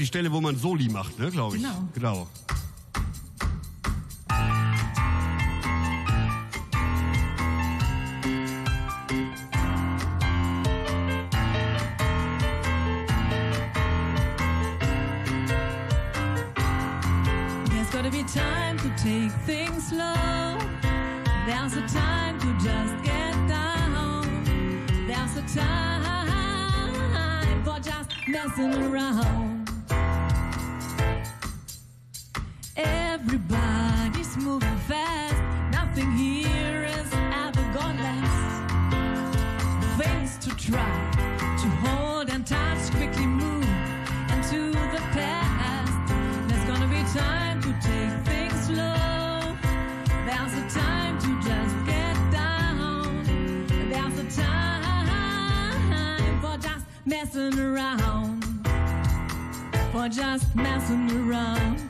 Die 0.08 0.10
Stelle, 0.10 0.32
wo 0.32 0.40
man 0.40 0.56
Soli 0.56 0.88
macht, 0.88 1.20
ne, 1.20 1.30
glaube 1.30 1.58
ich. 1.58 1.64
Genau. 1.64 1.84
Genau. 1.94 2.28
Try, 40.68 41.56
to 41.62 41.68
hold 41.82 42.30
and 42.30 42.46
touch, 42.46 42.92
quickly 42.92 43.26
move 43.26 43.64
into 44.34 44.72
the 44.72 45.02
past. 45.16 45.94
There's 46.50 46.66
gonna 46.66 46.88
be 46.88 47.04
time 47.18 47.62
to 47.62 47.72
take 47.80 48.12
things 48.28 48.66
slow. 48.66 49.56
There's 50.26 50.54
a 50.62 50.68
time 50.70 51.18
to 51.20 51.42
just 51.48 51.76
get 51.86 52.16
down. 52.34 53.24
There's 53.90 54.20
a 54.20 54.26
time 54.42 56.42
for 56.42 56.58
just 56.58 56.86
messing 57.06 57.58
around. 57.60 58.44
For 59.94 60.10
just 60.10 60.54
messing 60.54 61.10
around. 61.30 61.87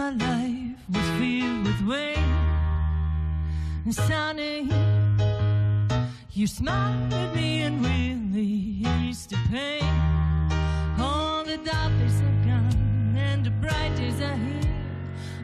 My 0.00 0.12
life 0.12 0.80
was 0.94 1.08
filled 1.18 1.62
with 1.66 1.80
rain. 1.82 2.24
and 3.84 3.94
Sunny, 3.94 4.70
you 6.32 6.46
smiled 6.46 7.12
at 7.12 7.34
me 7.34 7.60
and 7.66 7.84
really 7.84 8.54
eased 9.02 9.28
the 9.28 9.40
pain. 9.50 9.92
All 10.98 11.44
the 11.44 11.58
dark 11.58 11.92
days 11.98 12.18
are 12.28 12.38
gone 12.48 13.14
and 13.14 13.44
the 13.44 13.50
bright 13.62 13.94
days 13.94 14.18
are 14.22 14.40
here. 14.46 14.74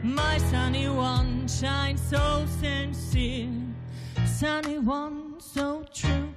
My 0.01 0.39
sunny 0.49 0.89
one 0.89 1.47
shines 1.47 2.01
so 2.09 2.23
sincere. 2.59 3.61
Sunny 4.25 4.79
one 4.79 5.39
so 5.39 5.85
true. 5.93 6.29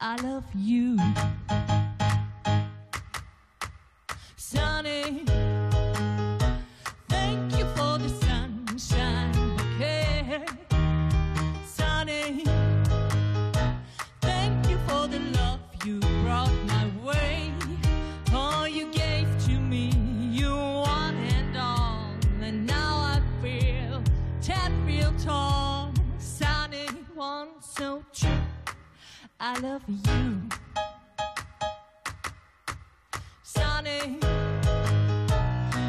I 0.00 0.16
love 0.16 0.48
you. 0.56 0.98
Sunny, 4.36 5.24
I 29.52 29.58
love 29.58 29.82
you. 29.88 30.42
Sunny, 33.42 34.16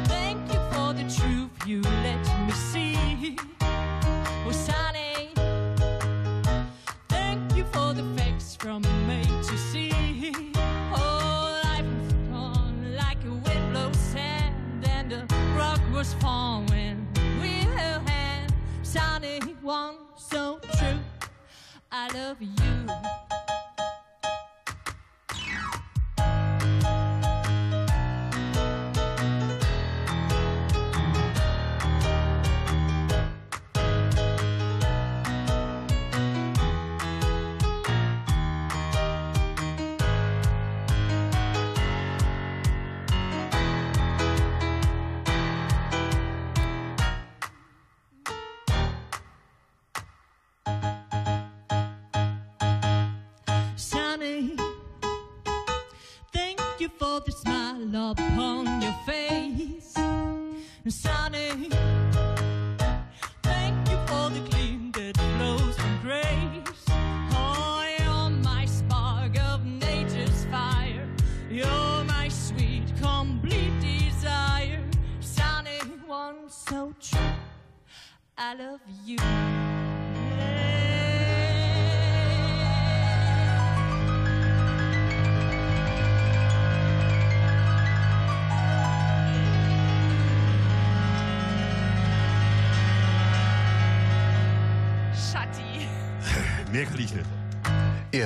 thank 0.06 0.52
you 0.52 0.58
for 0.72 0.92
the 0.92 1.04
truth 1.16 1.50
you 1.64 1.80
let 2.02 2.24
me 2.44 2.52
see. 2.54 3.36
Oh, 3.60 4.50
Sunny, 4.50 5.28
thank 7.08 7.56
you 7.56 7.64
for 7.66 7.94
the 7.94 8.02
facts 8.16 8.56
from 8.56 8.82
A 8.84 9.22
to 9.44 9.56
C. 9.56 9.92
Oh, 10.92 11.60
life 11.62 11.86
was 11.86 12.12
gone 12.32 12.96
like 12.96 13.22
a 13.24 13.32
wind 13.32 13.94
sand, 13.94 14.84
and 14.88 15.08
the 15.08 15.34
rock 15.56 15.80
was 15.92 16.14
falling. 16.14 17.06
We 17.40 17.50
held 17.76 18.08
hands, 18.08 18.52
Sunny, 18.82 19.38
one 19.62 19.98
so 20.16 20.58
true. 20.78 20.98
I 21.92 22.08
love 22.12 22.38
you. 22.40 22.81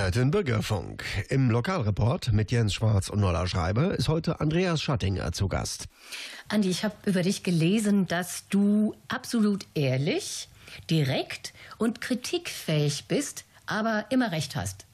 Hört 0.07 0.15
den 0.15 0.31
Bürgerfunk. 0.31 1.03
Im 1.31 1.51
Lokalreport 1.51 2.33
mit 2.33 2.53
Jens 2.53 2.75
Schwarz 2.75 3.09
und 3.09 3.19
Nolla 3.19 3.49
Schreiber 3.49 3.93
ist 3.97 4.07
heute 4.07 4.39
Andreas 4.39 4.81
Schattinger 4.81 5.33
zu 5.33 5.49
Gast. 5.49 5.87
Andi, 6.47 6.71
ich 6.71 6.85
habe 6.85 6.95
über 7.07 7.23
dich 7.23 7.43
gelesen, 7.43 8.07
dass 8.07 8.47
du 8.47 8.95
absolut 9.09 9.67
ehrlich, 9.75 10.49
direkt 10.89 11.53
und 11.79 12.01
kritikfähig 12.01 13.07
bist, 13.09 13.47
aber 13.67 14.05
immer 14.11 14.31
recht 14.31 14.55
hast. 14.55 14.87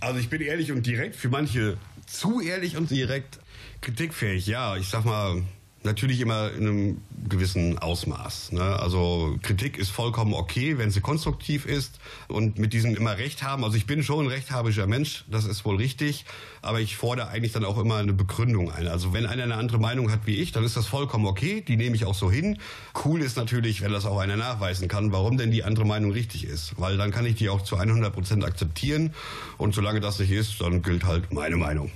Also 0.00 0.20
ich 0.20 0.28
bin 0.28 0.42
ehrlich 0.42 0.70
und 0.70 0.84
direkt, 0.84 1.16
für 1.16 1.30
manche 1.30 1.78
zu 2.06 2.42
ehrlich 2.42 2.76
und 2.76 2.90
direkt 2.90 3.38
kritikfähig. 3.80 4.46
Ja, 4.46 4.76
ich 4.76 4.90
sag 4.90 5.06
mal, 5.06 5.44
natürlich 5.86 6.20
immer 6.20 6.52
in 6.52 6.68
einem 6.68 7.02
gewissen 7.28 7.78
Ausmaß. 7.78 8.52
Ne? 8.52 8.62
Also 8.62 9.38
Kritik 9.42 9.78
ist 9.78 9.90
vollkommen 9.90 10.34
okay, 10.34 10.76
wenn 10.78 10.90
sie 10.90 11.00
konstruktiv 11.00 11.64
ist 11.64 11.98
und 12.28 12.58
mit 12.58 12.72
diesem 12.72 12.94
immer 12.94 13.16
Recht 13.16 13.42
haben. 13.42 13.64
Also 13.64 13.76
ich 13.76 13.86
bin 13.86 14.02
schon 14.02 14.26
ein 14.26 14.30
rechthaberischer 14.30 14.86
Mensch, 14.86 15.24
das 15.30 15.46
ist 15.46 15.64
wohl 15.64 15.76
richtig, 15.76 16.24
aber 16.62 16.80
ich 16.80 16.96
fordere 16.96 17.28
eigentlich 17.28 17.52
dann 17.52 17.64
auch 17.64 17.78
immer 17.78 17.96
eine 17.96 18.12
Begründung 18.12 18.70
ein. 18.70 18.86
Also 18.86 19.12
wenn 19.12 19.26
einer 19.26 19.44
eine 19.44 19.54
andere 19.54 19.78
Meinung 19.78 20.10
hat 20.10 20.26
wie 20.26 20.36
ich, 20.36 20.52
dann 20.52 20.64
ist 20.64 20.76
das 20.76 20.86
vollkommen 20.86 21.26
okay, 21.26 21.62
die 21.66 21.76
nehme 21.76 21.96
ich 21.96 22.04
auch 22.04 22.14
so 22.14 22.30
hin. 22.30 22.58
Cool 23.04 23.22
ist 23.22 23.36
natürlich, 23.36 23.82
wenn 23.82 23.92
das 23.92 24.04
auch 24.04 24.18
einer 24.18 24.36
nachweisen 24.36 24.88
kann, 24.88 25.12
warum 25.12 25.38
denn 25.38 25.50
die 25.50 25.64
andere 25.64 25.86
Meinung 25.86 26.12
richtig 26.12 26.44
ist, 26.44 26.78
weil 26.78 26.96
dann 26.96 27.10
kann 27.10 27.24
ich 27.24 27.36
die 27.36 27.48
auch 27.48 27.62
zu 27.62 27.76
100 27.76 28.12
Prozent 28.12 28.44
akzeptieren 28.44 29.14
und 29.58 29.74
solange 29.74 30.00
das 30.00 30.18
nicht 30.18 30.32
ist, 30.32 30.60
dann 30.60 30.82
gilt 30.82 31.04
halt 31.04 31.32
meine 31.32 31.56
Meinung. 31.56 31.90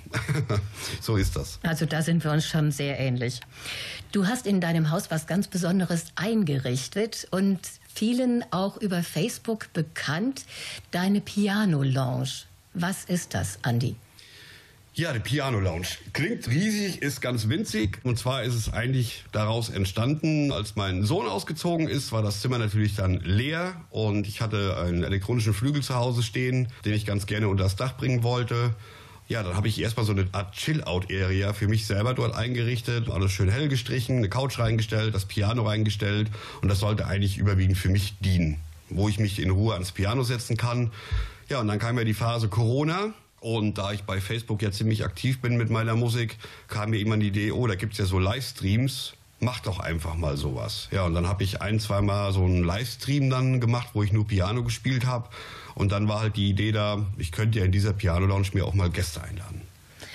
so 1.00 1.16
ist 1.16 1.36
das. 1.36 1.58
Also 1.62 1.86
da 1.86 2.02
sind 2.02 2.24
wir 2.24 2.32
uns 2.32 2.46
schon 2.46 2.70
sehr 2.70 2.98
ähnlich. 2.98 3.40
Du 4.12 4.26
hast 4.26 4.46
in 4.46 4.60
deinem 4.60 4.90
Haus 4.90 5.10
was 5.10 5.26
ganz 5.26 5.48
Besonderes 5.48 6.06
eingerichtet 6.16 7.28
und 7.30 7.60
vielen 7.92 8.44
auch 8.52 8.76
über 8.76 9.02
Facebook 9.02 9.72
bekannt, 9.72 10.44
deine 10.90 11.20
Piano 11.20 11.82
Lounge. 11.82 12.30
Was 12.74 13.04
ist 13.04 13.34
das, 13.34 13.58
Andi? 13.62 13.96
Ja, 14.92 15.12
die 15.12 15.20
Piano 15.20 15.60
Lounge. 15.60 15.86
Klingt 16.12 16.48
riesig, 16.48 17.00
ist 17.00 17.20
ganz 17.20 17.48
winzig. 17.48 17.98
Und 18.02 18.18
zwar 18.18 18.42
ist 18.42 18.54
es 18.54 18.72
eigentlich 18.72 19.24
daraus 19.30 19.68
entstanden, 19.68 20.50
als 20.50 20.74
mein 20.74 21.04
Sohn 21.04 21.26
ausgezogen 21.28 21.88
ist, 21.88 22.10
war 22.10 22.22
das 22.22 22.40
Zimmer 22.40 22.58
natürlich 22.58 22.96
dann 22.96 23.20
leer 23.20 23.80
und 23.90 24.26
ich 24.26 24.40
hatte 24.40 24.76
einen 24.78 25.04
elektronischen 25.04 25.54
Flügel 25.54 25.82
zu 25.82 25.94
Hause 25.94 26.24
stehen, 26.24 26.68
den 26.84 26.92
ich 26.92 27.06
ganz 27.06 27.26
gerne 27.26 27.48
unter 27.48 27.62
das 27.62 27.76
Dach 27.76 27.96
bringen 27.96 28.24
wollte. 28.24 28.74
Ja, 29.30 29.44
dann 29.44 29.54
habe 29.54 29.68
ich 29.68 29.80
erstmal 29.80 30.04
so 30.04 30.10
eine 30.10 30.26
Art 30.32 30.56
Chill-Out-Area 30.56 31.52
für 31.52 31.68
mich 31.68 31.86
selber 31.86 32.14
dort 32.14 32.34
eingerichtet, 32.34 33.08
alles 33.08 33.30
schön 33.30 33.48
hell 33.48 33.68
gestrichen, 33.68 34.16
eine 34.16 34.28
Couch 34.28 34.58
reingestellt, 34.58 35.14
das 35.14 35.24
Piano 35.24 35.62
reingestellt 35.62 36.28
und 36.62 36.68
das 36.68 36.80
sollte 36.80 37.06
eigentlich 37.06 37.38
überwiegend 37.38 37.78
für 37.78 37.90
mich 37.90 38.18
dienen, 38.18 38.58
wo 38.88 39.08
ich 39.08 39.20
mich 39.20 39.38
in 39.38 39.50
Ruhe 39.50 39.74
ans 39.74 39.92
Piano 39.92 40.24
setzen 40.24 40.56
kann. 40.56 40.90
Ja, 41.48 41.60
und 41.60 41.68
dann 41.68 41.78
kam 41.78 41.96
ja 41.96 42.02
die 42.02 42.12
Phase 42.12 42.48
Corona 42.48 43.14
und 43.38 43.78
da 43.78 43.92
ich 43.92 44.02
bei 44.02 44.20
Facebook 44.20 44.62
ja 44.62 44.72
ziemlich 44.72 45.04
aktiv 45.04 45.40
bin 45.40 45.56
mit 45.56 45.70
meiner 45.70 45.94
Musik, 45.94 46.36
kam 46.66 46.90
mir 46.90 46.98
immer 46.98 47.16
die 47.16 47.28
Idee, 47.28 47.52
oh, 47.52 47.68
da 47.68 47.76
gibt's 47.76 47.98
ja 47.98 48.06
so 48.06 48.18
Livestreams 48.18 49.14
mach 49.42 49.60
doch 49.60 49.80
einfach 49.80 50.16
mal 50.16 50.36
sowas. 50.36 50.88
Ja, 50.90 51.04
und 51.04 51.14
dann 51.14 51.26
habe 51.26 51.44
ich 51.44 51.62
ein, 51.62 51.80
zweimal 51.80 52.32
so 52.32 52.44
einen 52.44 52.62
Livestream 52.62 53.30
dann 53.30 53.60
gemacht, 53.60 53.88
wo 53.94 54.02
ich 54.02 54.12
nur 54.12 54.26
Piano 54.26 54.62
gespielt 54.62 55.06
habe. 55.06 55.28
Und 55.74 55.92
dann 55.92 56.08
war 56.08 56.20
halt 56.20 56.36
die 56.36 56.48
Idee 56.50 56.72
da, 56.72 57.04
ich 57.18 57.32
könnte 57.32 57.58
ja 57.60 57.64
in 57.64 57.72
dieser 57.72 57.92
Piano 57.92 58.26
Lounge 58.26 58.48
mir 58.52 58.64
auch 58.66 58.74
mal 58.74 58.90
Gäste 58.90 59.22
einladen. 59.22 59.62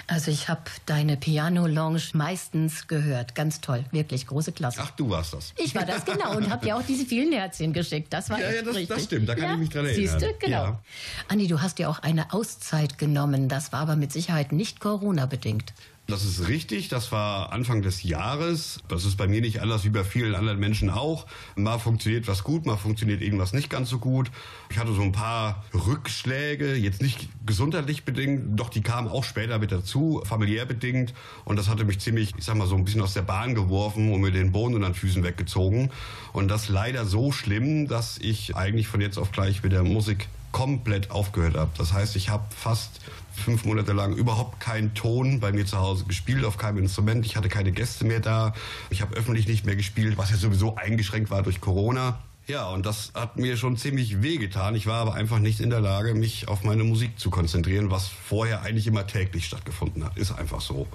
Also 0.07 0.29
ich 0.29 0.49
habe 0.49 0.61
deine 0.85 1.17
Piano-Lounge 1.17 1.99
meistens 2.13 2.87
gehört. 2.87 3.33
Ganz 3.33 3.59
toll, 3.59 3.85
wirklich 3.89 4.27
große 4.27 4.51
Klasse. 4.51 4.81
Ach, 4.83 4.91
du 4.91 5.09
warst 5.09 5.33
das. 5.33 5.51
Ich 5.57 5.73
war 5.73 5.83
das 5.83 6.05
genau 6.05 6.37
und 6.37 6.51
habe 6.51 6.63
dir 6.63 6.77
auch 6.77 6.83
diese 6.87 7.07
vielen 7.07 7.33
Herzchen 7.33 7.73
geschickt. 7.73 8.13
Das 8.13 8.29
war 8.29 8.39
Ja, 8.39 8.45
echt 8.49 8.55
ja, 8.57 8.61
das- 8.61 8.75
richtig. 8.75 8.95
das 8.95 9.03
stimmt, 9.05 9.27
da 9.29 9.33
kann 9.33 9.53
ich 9.53 9.57
mich 9.61 9.69
dran 9.69 9.85
erinnern. 9.87 10.19
Siehst 10.19 10.21
du, 10.21 10.31
genau. 10.39 10.63
Ja. 10.63 10.79
Andi, 11.27 11.47
du 11.47 11.59
hast 11.59 11.79
ja 11.79 11.89
auch 11.89 11.97
eine 12.03 12.33
Auszeit 12.33 12.99
genommen. 12.99 13.49
Das 13.49 13.71
war 13.71 13.79
aber 13.79 13.95
mit 13.95 14.11
Sicherheit 14.13 14.51
nicht 14.51 14.79
Corona-bedingt. 14.79 15.73
Das 16.07 16.23
ist 16.23 16.47
richtig, 16.47 16.87
das 16.87 17.11
war 17.11 17.51
Anfang 17.51 17.81
des 17.81 18.03
Jahres. 18.03 18.79
Das 18.87 19.05
ist 19.05 19.17
bei 19.17 19.27
mir 19.27 19.41
nicht 19.41 19.61
anders 19.61 19.85
wie 19.85 19.89
bei 19.89 20.03
vielen 20.03 20.35
anderen 20.35 20.59
Menschen 20.59 20.91
auch. 20.91 21.25
Mal 21.55 21.79
funktioniert 21.79 22.27
was 22.27 22.43
gut, 22.43 22.67
mal 22.67 22.77
funktioniert 22.77 23.23
irgendwas 23.23 23.53
nicht 23.53 23.71
ganz 23.71 23.89
so 23.89 23.97
gut. 23.97 24.29
Ich 24.69 24.77
hatte 24.77 24.93
so 24.93 25.01
ein 25.01 25.11
paar 25.11 25.63
Rückschläge, 25.73 26.75
jetzt 26.75 27.01
nicht 27.01 27.27
gesundheitlich 27.47 28.05
bedingt, 28.05 28.59
doch 28.59 28.69
die 28.69 28.81
kamen 28.81 29.07
auch 29.07 29.23
später 29.23 29.57
mit 29.57 29.71
dazu, 29.71 30.21
familiär 30.25 30.67
bedingt. 30.67 31.15
Und 31.43 31.55
das 31.55 31.69
hatte 31.69 31.85
mich 31.85 31.99
ziemlich, 31.99 32.33
ich 32.37 32.43
sag 32.43 32.55
mal, 32.55 32.67
so 32.67 32.75
ein 32.75 32.85
bisschen 32.85 33.01
aus 33.01 33.13
der 33.13 33.23
Bahn 33.23 33.55
geworfen 33.55 34.13
und 34.13 34.21
mir 34.21 34.31
den 34.31 34.51
Boden 34.51 34.75
unter 34.75 34.89
den 34.89 34.93
Füßen 34.93 35.23
weggezogen. 35.23 35.89
Und 36.33 36.49
das 36.49 36.69
leider 36.69 37.05
so 37.05 37.31
schlimm, 37.31 37.87
dass 37.87 38.19
ich 38.19 38.55
eigentlich 38.55 38.87
von 38.87 39.01
jetzt 39.01 39.17
auf 39.17 39.31
gleich 39.31 39.63
mit 39.63 39.71
der 39.71 39.83
Musik 39.83 40.27
komplett 40.51 41.11
aufgehört 41.11 41.57
habe. 41.57 41.71
Das 41.77 41.91
heißt, 41.91 42.15
ich 42.15 42.29
habe 42.29 42.45
fast 42.55 43.01
fünf 43.35 43.65
Monate 43.65 43.93
lang 43.93 44.13
überhaupt 44.15 44.59
keinen 44.59 44.93
Ton 44.93 45.39
bei 45.39 45.51
mir 45.51 45.65
zu 45.65 45.77
Hause 45.77 46.05
gespielt, 46.05 46.45
auf 46.45 46.57
keinem 46.57 46.79
Instrument. 46.79 47.25
Ich 47.25 47.35
hatte 47.35 47.49
keine 47.49 47.71
Gäste 47.71 48.05
mehr 48.05 48.19
da. 48.19 48.53
Ich 48.89 49.01
habe 49.01 49.15
öffentlich 49.15 49.47
nicht 49.47 49.65
mehr 49.65 49.75
gespielt, 49.75 50.17
was 50.17 50.31
ja 50.31 50.37
sowieso 50.37 50.75
eingeschränkt 50.75 51.29
war 51.29 51.43
durch 51.43 51.61
Corona. 51.61 52.19
Ja, 52.47 52.69
und 52.69 52.85
das 52.85 53.11
hat 53.15 53.37
mir 53.37 53.57
schon 53.57 53.75
ziemlich 53.75 54.21
wehgetan. 54.21 54.75
Ich 54.75 54.85
war 54.85 55.01
aber 55.01 55.15
einfach 55.15 55.39
nicht 55.39 55.59
in 55.59 55.71
der 55.71 55.81
Lage, 55.81 56.13
mich 56.13 56.47
auf 56.47 56.63
meine 56.63 56.83
Musik 56.83 57.19
zu 57.19 57.31
konzentrieren, 57.31 57.89
was 57.89 58.07
vorher 58.07 58.61
eigentlich 58.61 58.85
immer 58.85 59.07
täglich 59.07 59.45
stattgefunden 59.45 60.03
hat. 60.03 60.15
Ist 60.17 60.31
einfach 60.31 60.61
so. 60.61 60.87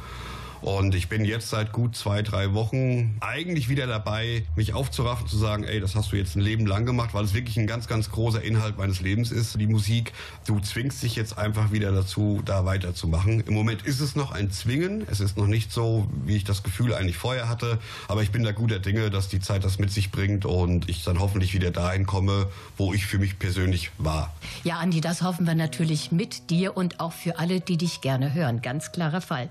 Und 0.63 0.95
ich 0.95 1.09
bin 1.09 1.25
jetzt 1.25 1.49
seit 1.49 1.73
gut 1.73 1.97
zwei, 1.97 2.23
drei 2.23 2.53
Wochen 2.53 3.17
eigentlich 3.21 3.69
wieder 3.69 3.87
dabei, 3.87 4.45
mich 4.57 4.75
aufzuraffen, 4.75 5.27
zu 5.27 5.39
sagen, 5.39 5.65
ey, 5.65 5.81
das 5.81 5.95
hast 5.95 6.13
du 6.13 6.17
jetzt 6.17 6.37
ein 6.37 6.41
Leben 6.41 6.67
lang 6.67 6.87
gemacht, 6.87 7.15
weil 7.15 7.25
es 7.25 7.35
wirklich 7.35 7.57
ein 7.57 7.67
ganz, 7.67 7.89
ganz 7.89 8.11
großer 8.11 8.43
Inhalt 8.43 8.77
meines 8.79 9.01
Lebens 9.01 9.31
ist, 9.31 9.59
die 9.59 9.67
Musik. 9.67 10.13
Du 10.47 10.61
zwingst 10.61 11.03
dich 11.03 11.17
jetzt 11.17 11.39
einfach 11.39 11.73
wieder 11.73 11.93
dazu, 11.93 12.43
da 12.45 12.65
weiterzumachen. 12.65 13.41
Im 13.41 13.55
Moment 13.55 13.83
ist 13.83 14.01
es 14.01 14.17
noch 14.17 14.33
ein 14.33 14.51
Zwingen. 14.51 15.07
Es 15.11 15.21
ist 15.21 15.37
noch 15.37 15.47
nicht 15.47 15.73
so, 15.73 16.09
wie 16.25 16.37
ich 16.37 16.45
das 16.45 16.63
Gefühl 16.63 16.95
eigentlich 16.95 17.17
vorher 17.17 17.49
hatte. 17.49 17.79
Aber 18.09 18.23
ich 18.23 18.31
bin 18.31 18.43
da 18.43 18.53
guter 18.53 18.79
Dinge, 18.79 19.11
dass 19.11 19.29
die 19.29 19.41
Zeit 19.41 19.65
das 19.65 19.79
mit 19.79 19.91
sich 19.91 20.11
bringt 20.11 20.45
und 20.45 20.89
ich 20.89 21.05
dann 21.05 21.21
hoffentlich 21.21 21.55
wieder 21.55 21.71
dahin 21.71 22.07
komme, 22.07 22.49
wo 22.77 22.93
ich 22.93 23.07
für 23.07 23.19
mich 23.19 23.39
persönlich 23.39 23.91
war. 23.99 24.35
Ja, 24.65 24.79
Andi, 24.79 25.01
das 25.01 25.23
hoffen 25.23 25.47
wir 25.47 25.55
natürlich 25.55 26.13
mit 26.13 26.51
dir 26.51 26.77
und 26.77 27.01
auch 27.01 27.13
für 27.13 27.39
alle, 27.39 27.61
die 27.61 27.77
dich 27.77 28.01
gerne 28.01 28.35
hören. 28.35 28.63
Ganz 28.63 28.93
klarer 28.93 29.21
Fall. 29.21 29.51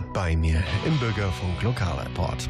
Bleibt 0.00 0.12
bei 0.14 0.34
mir 0.34 0.62
im 0.86 0.96
Bürgerfunk 0.98 1.62
Lokalreport. 1.62 2.48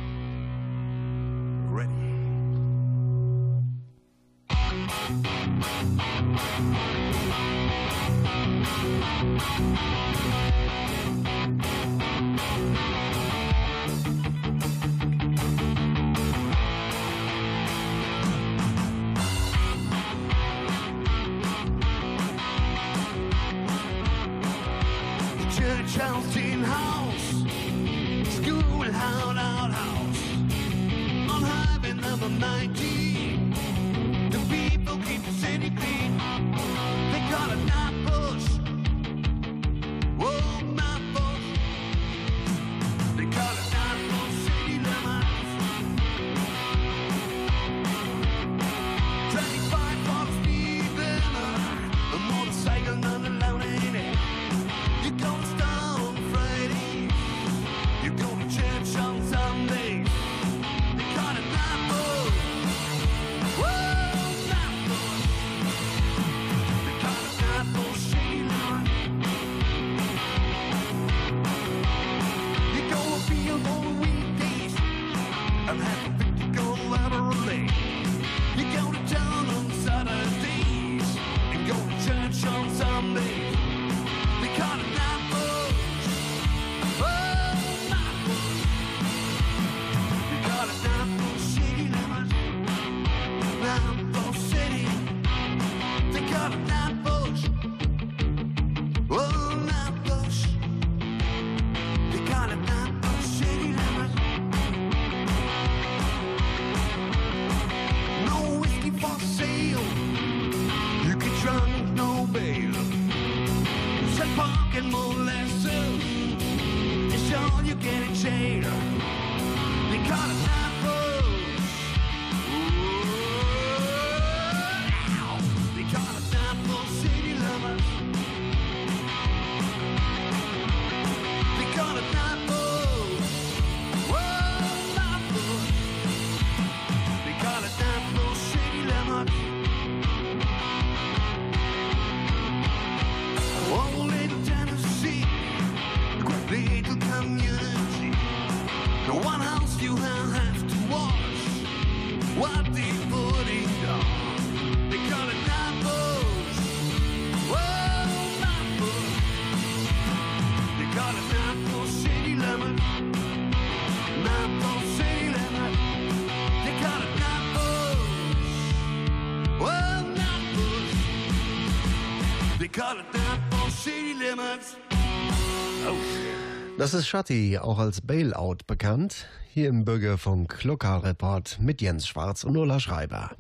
Das 176.81 176.95
ist 176.95 177.09
Shutty, 177.09 177.59
auch 177.59 177.79
als 177.79 178.01
Bailout 178.01 178.65
bekannt. 178.67 179.27
Hier 179.53 179.69
im 179.69 179.85
Bürgerfunk 179.85 180.65
Lokalreport 180.65 181.59
mit 181.61 181.83
Jens 181.83 182.09
Schwarz 182.09 182.43
und 182.43 182.57
Ulla 182.57 182.81
Schreiber. 182.81 183.33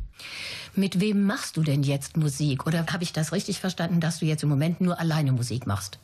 Mit 0.76 1.00
wem 1.00 1.24
machst 1.24 1.57
du 1.57 1.62
denn 1.62 1.83
jetzt 1.83 2.18
Musik? 2.18 2.66
Oder 2.66 2.85
habe 2.92 3.03
ich 3.03 3.14
das 3.14 3.33
richtig 3.33 3.59
verstanden, 3.59 3.98
dass 3.98 4.18
du 4.18 4.26
jetzt 4.26 4.42
im 4.42 4.50
Moment 4.50 4.83
nur 4.83 5.00
alleine 5.00 5.33
Musik 5.33 5.66
machst? 5.66 5.98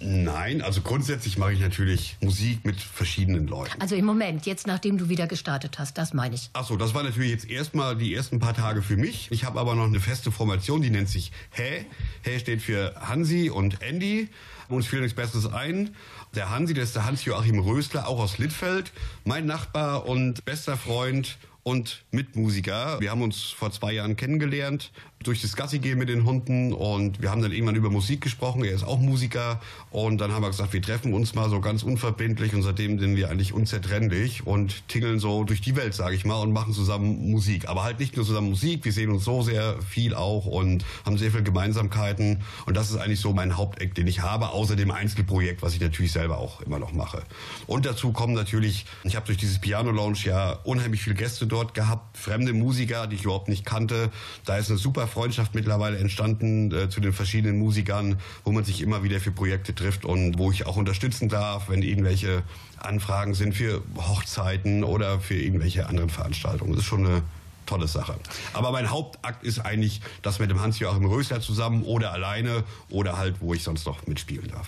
Nein, 0.00 0.60
also 0.60 0.80
grundsätzlich 0.80 1.38
mache 1.38 1.52
ich 1.52 1.60
natürlich 1.60 2.16
Musik 2.20 2.64
mit 2.64 2.80
verschiedenen 2.80 3.46
Leuten. 3.46 3.80
Also 3.80 3.94
im 3.94 4.04
Moment, 4.04 4.44
jetzt 4.44 4.66
nachdem 4.66 4.98
du 4.98 5.08
wieder 5.08 5.28
gestartet 5.28 5.78
hast, 5.78 5.96
das 5.96 6.12
meine 6.12 6.34
ich. 6.34 6.50
Ach 6.54 6.66
so, 6.66 6.76
das 6.76 6.94
war 6.94 7.04
natürlich 7.04 7.30
jetzt 7.30 7.48
erstmal 7.48 7.96
die 7.96 8.12
ersten 8.12 8.40
paar 8.40 8.54
Tage 8.54 8.82
für 8.82 8.96
mich. 8.96 9.28
Ich 9.30 9.44
habe 9.44 9.60
aber 9.60 9.76
noch 9.76 9.84
eine 9.84 10.00
feste 10.00 10.32
Formation, 10.32 10.82
die 10.82 10.90
nennt 10.90 11.08
sich 11.08 11.30
Hä. 11.50 11.86
Hä 12.22 12.40
steht 12.40 12.60
für 12.60 12.96
Hansi 13.00 13.50
und 13.50 13.80
Andy. 13.82 14.28
Uns 14.68 14.86
fiel 14.86 15.00
nichts 15.00 15.14
Besseres 15.14 15.46
ein. 15.46 15.94
Der 16.34 16.50
Hansi, 16.50 16.74
das 16.74 16.86
ist 16.86 16.96
der 16.96 17.04
Hans-Joachim 17.04 17.60
Rösler, 17.60 18.08
auch 18.08 18.18
aus 18.18 18.38
Littfeld, 18.38 18.92
mein 19.24 19.46
Nachbar 19.46 20.06
und 20.06 20.44
bester 20.44 20.76
Freund 20.76 21.38
und 21.62 22.04
Mitmusiker. 22.10 23.00
Wir 23.00 23.12
haben 23.12 23.22
uns 23.22 23.44
vor 23.44 23.70
zwei 23.70 23.92
Jahren 23.92 24.16
kennengelernt 24.16 24.90
durch 25.26 25.42
das 25.42 25.56
Gassi 25.56 25.78
gehen 25.78 25.98
mit 25.98 26.08
den 26.08 26.24
Hunden 26.24 26.72
und 26.72 27.20
wir 27.20 27.30
haben 27.30 27.42
dann 27.42 27.52
irgendwann 27.52 27.74
über 27.74 27.90
Musik 27.90 28.20
gesprochen. 28.20 28.64
Er 28.64 28.72
ist 28.72 28.84
auch 28.84 28.98
Musiker 28.98 29.60
und 29.90 30.18
dann 30.18 30.32
haben 30.32 30.42
wir 30.42 30.50
gesagt, 30.50 30.72
wir 30.72 30.82
treffen 30.82 31.14
uns 31.14 31.34
mal 31.34 31.48
so 31.48 31.60
ganz 31.60 31.82
unverbindlich 31.82 32.54
und 32.54 32.62
seitdem 32.62 32.98
sind 32.98 33.16
wir 33.16 33.30
eigentlich 33.30 33.52
unzertrennlich 33.52 34.46
und 34.46 34.86
tingeln 34.88 35.18
so 35.18 35.44
durch 35.44 35.60
die 35.60 35.76
Welt, 35.76 35.94
sage 35.94 36.14
ich 36.14 36.24
mal, 36.24 36.40
und 36.40 36.52
machen 36.52 36.72
zusammen 36.74 37.30
Musik. 37.30 37.68
Aber 37.68 37.82
halt 37.82 37.98
nicht 37.98 38.16
nur 38.16 38.26
zusammen 38.26 38.50
Musik, 38.50 38.84
wir 38.84 38.92
sehen 38.92 39.10
uns 39.10 39.24
so 39.24 39.42
sehr 39.42 39.80
viel 39.82 40.14
auch 40.14 40.46
und 40.46 40.84
haben 41.06 41.16
sehr 41.16 41.30
viele 41.30 41.42
Gemeinsamkeiten 41.42 42.42
und 42.66 42.76
das 42.76 42.90
ist 42.90 42.96
eigentlich 42.96 43.20
so 43.20 43.32
mein 43.32 43.56
Haupteck, 43.56 43.94
den 43.94 44.06
ich 44.06 44.20
habe, 44.20 44.50
außer 44.50 44.76
dem 44.76 44.90
Einzelprojekt, 44.90 45.62
was 45.62 45.74
ich 45.74 45.80
natürlich 45.80 46.12
selber 46.12 46.38
auch 46.38 46.60
immer 46.60 46.78
noch 46.78 46.92
mache. 46.92 47.22
Und 47.66 47.86
dazu 47.86 48.12
kommen 48.12 48.34
natürlich, 48.34 48.84
ich 49.04 49.16
habe 49.16 49.26
durch 49.26 49.38
dieses 49.38 49.58
Piano 49.58 49.90
Lounge 49.90 50.18
ja 50.24 50.52
unheimlich 50.64 51.02
viele 51.02 51.16
Gäste 51.16 51.46
dort 51.46 51.74
gehabt, 51.74 52.18
fremde 52.18 52.52
Musiker, 52.52 53.06
die 53.06 53.16
ich 53.16 53.24
überhaupt 53.24 53.48
nicht 53.48 53.64
kannte. 53.64 54.10
Da 54.44 54.58
ist 54.58 54.70
eine 54.70 54.78
super 54.78 55.06
Freundschaft 55.14 55.54
mittlerweile 55.54 55.96
entstanden 55.98 56.72
äh, 56.72 56.90
zu 56.90 57.00
den 57.00 57.12
verschiedenen 57.12 57.58
Musikern, 57.58 58.18
wo 58.42 58.50
man 58.50 58.64
sich 58.64 58.82
immer 58.82 59.04
wieder 59.04 59.20
für 59.20 59.30
Projekte 59.30 59.74
trifft 59.74 60.04
und 60.04 60.38
wo 60.38 60.50
ich 60.50 60.66
auch 60.66 60.76
unterstützen 60.76 61.28
darf, 61.28 61.68
wenn 61.68 61.82
irgendwelche 61.82 62.42
Anfragen 62.80 63.34
sind 63.34 63.54
für 63.54 63.82
Hochzeiten 63.96 64.82
oder 64.82 65.20
für 65.20 65.36
irgendwelche 65.36 65.86
anderen 65.86 66.10
Veranstaltungen. 66.10 66.72
Das 66.72 66.80
ist 66.80 66.88
schon 66.88 67.06
eine 67.06 67.22
tolle 67.64 67.86
Sache. 67.86 68.16
Aber 68.52 68.72
mein 68.72 68.90
Hauptakt 68.90 69.44
ist 69.44 69.60
eigentlich 69.60 70.00
das 70.22 70.40
mit 70.40 70.50
dem 70.50 70.60
Hans-Joachim 70.60 71.06
Rösler 71.06 71.40
zusammen 71.40 71.84
oder 71.84 72.12
alleine 72.12 72.64
oder 72.90 73.16
halt, 73.16 73.36
wo 73.40 73.54
ich 73.54 73.62
sonst 73.62 73.86
noch 73.86 74.06
mitspielen 74.06 74.48
darf. 74.48 74.66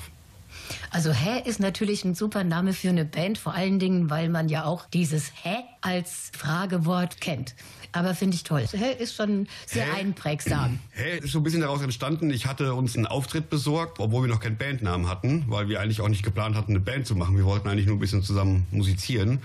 Also 0.91 1.13
Hä 1.13 1.43
ist 1.45 1.61
natürlich 1.61 2.05
ein 2.05 2.15
super 2.15 2.45
Name 2.45 2.73
für 2.73 2.89
eine 2.89 3.05
Band, 3.05 3.39
vor 3.39 3.55
allen 3.55 3.79
Dingen, 3.79 4.11
weil 4.11 4.29
man 4.29 4.49
ja 4.49 4.65
auch 4.65 4.87
dieses 4.87 5.33
Hä 5.43 5.57
als 5.81 6.31
Fragewort 6.37 7.21
kennt. 7.21 7.55
Aber 7.93 8.15
finde 8.15 8.37
ich 8.37 8.45
toll. 8.45 8.67
Hä 8.73 8.93
ist 8.99 9.15
schon 9.15 9.49
sehr 9.67 9.87
Hä? 9.87 10.01
einprägsam. 10.01 10.79
Hey, 10.91 11.19
ist 11.19 11.33
so 11.33 11.41
ein 11.41 11.43
bisschen 11.43 11.61
daraus 11.61 11.83
entstanden, 11.83 12.31
ich 12.31 12.47
hatte 12.47 12.75
uns 12.75 12.97
einen 12.97 13.07
Auftritt 13.07 13.51
besorgt, 13.51 14.01
obwohl 14.01 14.23
wir 14.23 14.29
noch 14.29 14.41
keinen 14.41 14.57
Bandnamen 14.57 15.09
hatten, 15.09 15.45
weil 15.49 15.69
wir 15.69 15.81
eigentlich 15.81 16.01
auch 16.01 16.09
nicht 16.09 16.23
geplant 16.23 16.57
hatten, 16.57 16.73
eine 16.73 16.81
Band 16.81 17.07
zu 17.07 17.15
machen. 17.15 17.37
Wir 17.37 17.45
wollten 17.45 17.69
eigentlich 17.69 17.87
nur 17.87 17.97
ein 17.97 18.01
bisschen 18.01 18.23
zusammen 18.23 18.67
musizieren. 18.71 19.41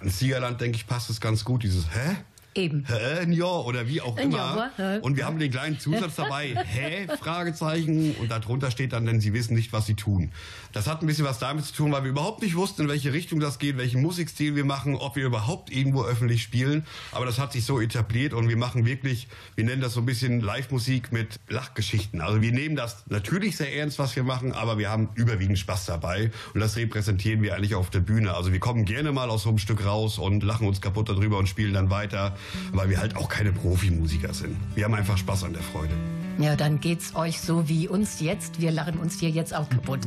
In 0.00 0.10
Siegerland, 0.10 0.60
denke 0.60 0.76
ich, 0.76 0.86
passt 0.86 1.10
es 1.10 1.20
ganz 1.20 1.44
gut, 1.44 1.62
dieses 1.62 1.86
Hä? 1.94 2.16
Eben. 2.56 2.84
Hä? 2.86 3.30
Ja, 3.32 3.44
oder 3.46 3.86
wie 3.88 4.00
auch 4.00 4.16
immer. 4.16 4.70
hä? 4.76 4.98
Und 5.02 5.16
wir 5.16 5.26
haben 5.26 5.38
den 5.38 5.50
kleinen 5.50 5.78
Zusatz 5.78 6.14
dabei, 6.16 6.54
hä? 6.66 7.06
Fragezeichen. 7.20 8.14
Und 8.20 8.30
darunter 8.30 8.70
steht 8.70 8.92
dann, 8.92 9.06
denn 9.06 9.20
sie 9.20 9.32
wissen 9.32 9.54
nicht, 9.54 9.72
was 9.72 9.86
sie 9.86 9.94
tun. 9.94 10.32
Das 10.72 10.86
hat 10.86 11.02
ein 11.02 11.06
bisschen 11.06 11.24
was 11.24 11.38
damit 11.38 11.64
zu 11.66 11.74
tun, 11.74 11.92
weil 11.92 12.02
wir 12.04 12.10
überhaupt 12.10 12.42
nicht 12.42 12.56
wussten, 12.56 12.82
in 12.82 12.88
welche 12.88 13.12
Richtung 13.12 13.40
das 13.40 13.58
geht, 13.58 13.76
welchen 13.78 14.02
Musikstil 14.02 14.56
wir 14.56 14.64
machen, 14.64 14.94
ob 14.96 15.16
wir 15.16 15.26
überhaupt 15.26 15.70
irgendwo 15.70 16.04
öffentlich 16.04 16.42
spielen. 16.42 16.86
Aber 17.12 17.26
das 17.26 17.38
hat 17.38 17.52
sich 17.52 17.64
so 17.64 17.80
etabliert 17.80 18.32
und 18.32 18.48
wir 18.48 18.56
machen 18.56 18.86
wirklich, 18.86 19.28
wir 19.54 19.64
nennen 19.64 19.82
das 19.82 19.94
so 19.94 20.00
ein 20.00 20.06
bisschen 20.06 20.40
Live-Musik 20.40 21.12
mit 21.12 21.40
Lachgeschichten. 21.48 22.20
Also 22.20 22.42
wir 22.42 22.52
nehmen 22.52 22.76
das 22.76 23.04
natürlich 23.08 23.56
sehr 23.56 23.74
ernst, 23.74 23.98
was 23.98 24.16
wir 24.16 24.22
machen, 24.22 24.52
aber 24.52 24.78
wir 24.78 24.90
haben 24.90 25.08
überwiegend 25.14 25.58
Spaß 25.58 25.86
dabei. 25.86 26.30
Und 26.54 26.60
das 26.60 26.76
repräsentieren 26.76 27.42
wir 27.42 27.54
eigentlich 27.54 27.74
auf 27.74 27.90
der 27.90 28.00
Bühne. 28.00 28.34
Also 28.34 28.52
wir 28.52 28.60
kommen 28.60 28.84
gerne 28.84 29.12
mal 29.12 29.30
aus 29.30 29.42
so 29.44 29.48
einem 29.50 29.58
Stück 29.58 29.84
raus 29.84 30.18
und 30.18 30.42
lachen 30.42 30.66
uns 30.66 30.80
kaputt 30.80 31.08
darüber 31.08 31.38
und 31.38 31.48
spielen 31.48 31.74
dann 31.74 31.90
weiter, 31.90 32.36
weil 32.72 32.90
wir 32.90 32.98
halt 32.98 33.16
auch 33.16 33.28
keine 33.28 33.52
Profimusiker 33.52 34.32
sind. 34.34 34.56
Wir 34.74 34.84
haben 34.84 34.94
einfach 34.94 35.16
Spaß 35.16 35.44
an 35.44 35.52
der 35.52 35.62
Freude. 35.62 35.94
Ja, 36.38 36.54
dann 36.56 36.80
geht's 36.80 37.14
euch 37.14 37.40
so 37.40 37.68
wie 37.68 37.88
uns 37.88 38.20
jetzt. 38.20 38.60
Wir 38.60 38.70
lachen 38.70 38.98
uns 38.98 39.18
hier 39.18 39.30
jetzt 39.30 39.54
auch 39.54 39.68
kaputt. 39.68 40.00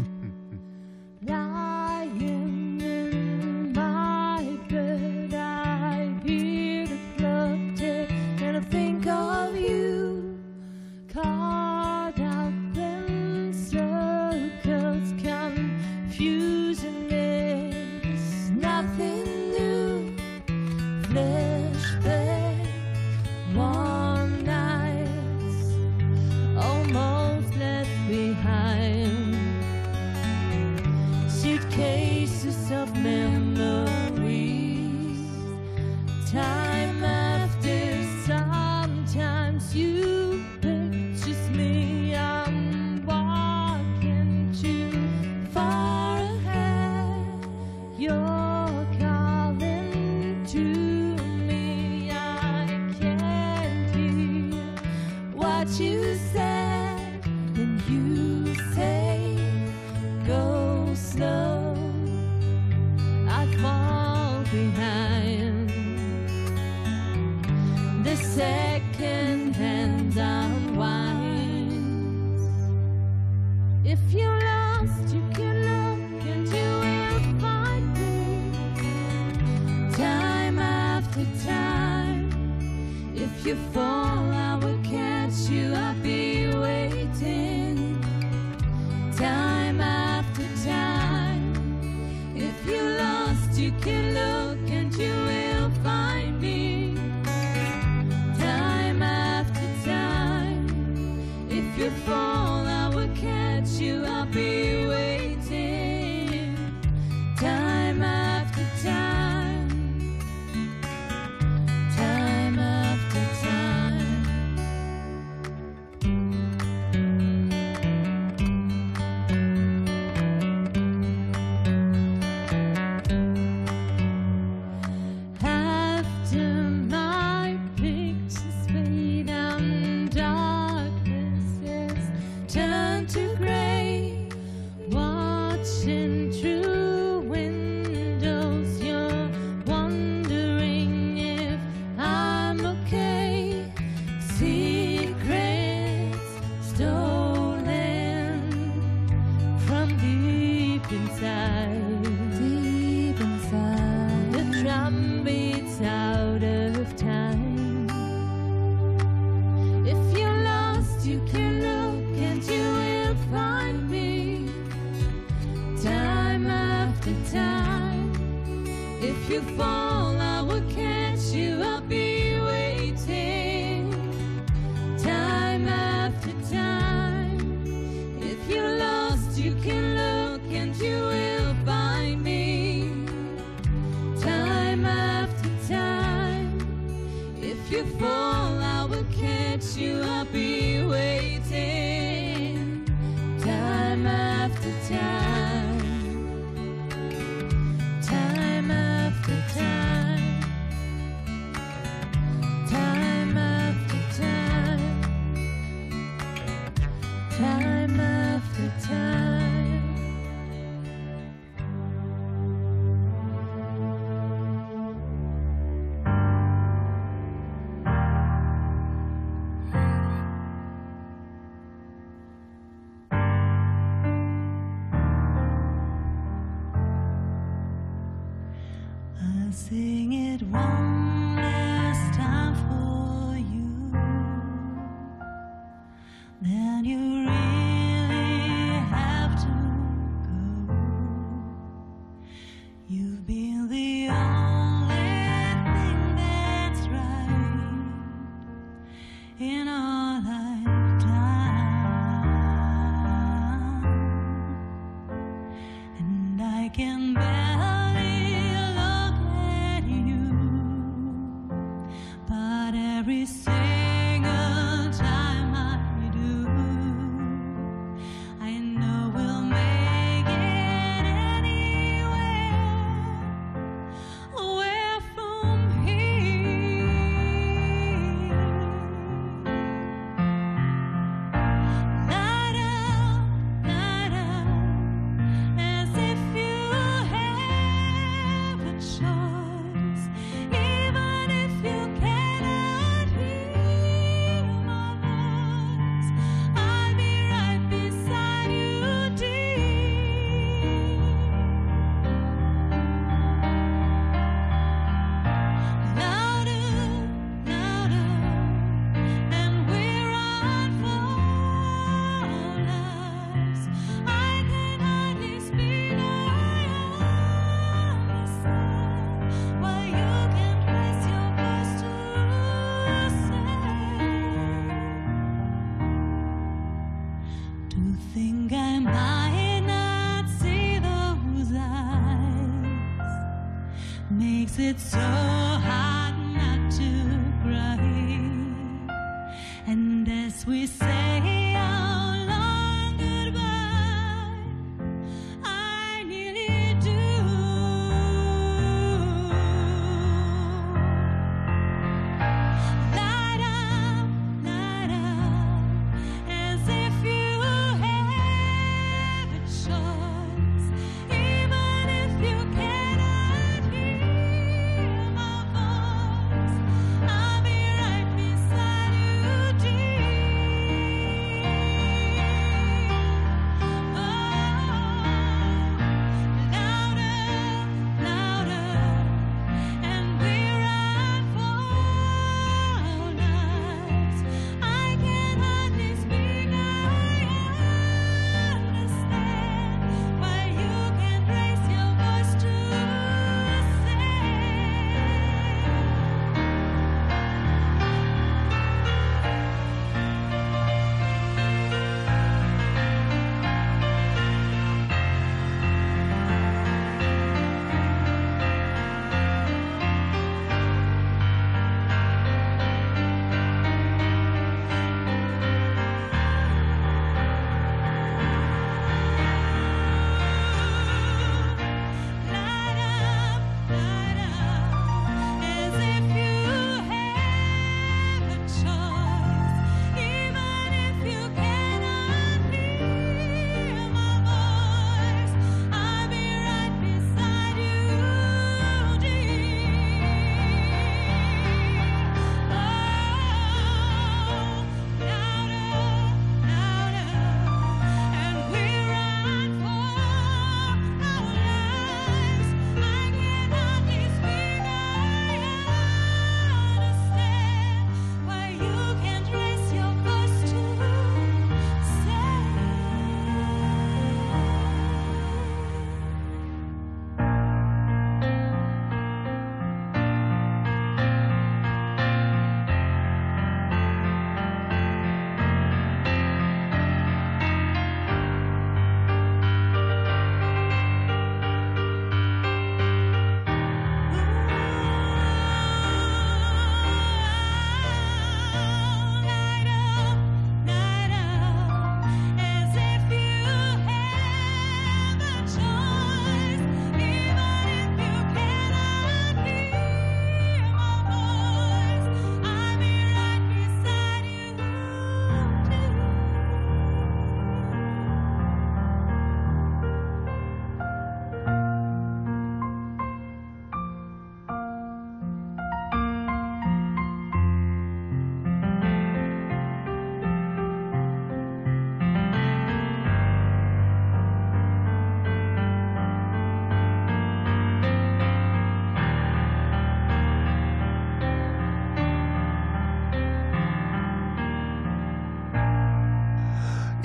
And 256.77 257.08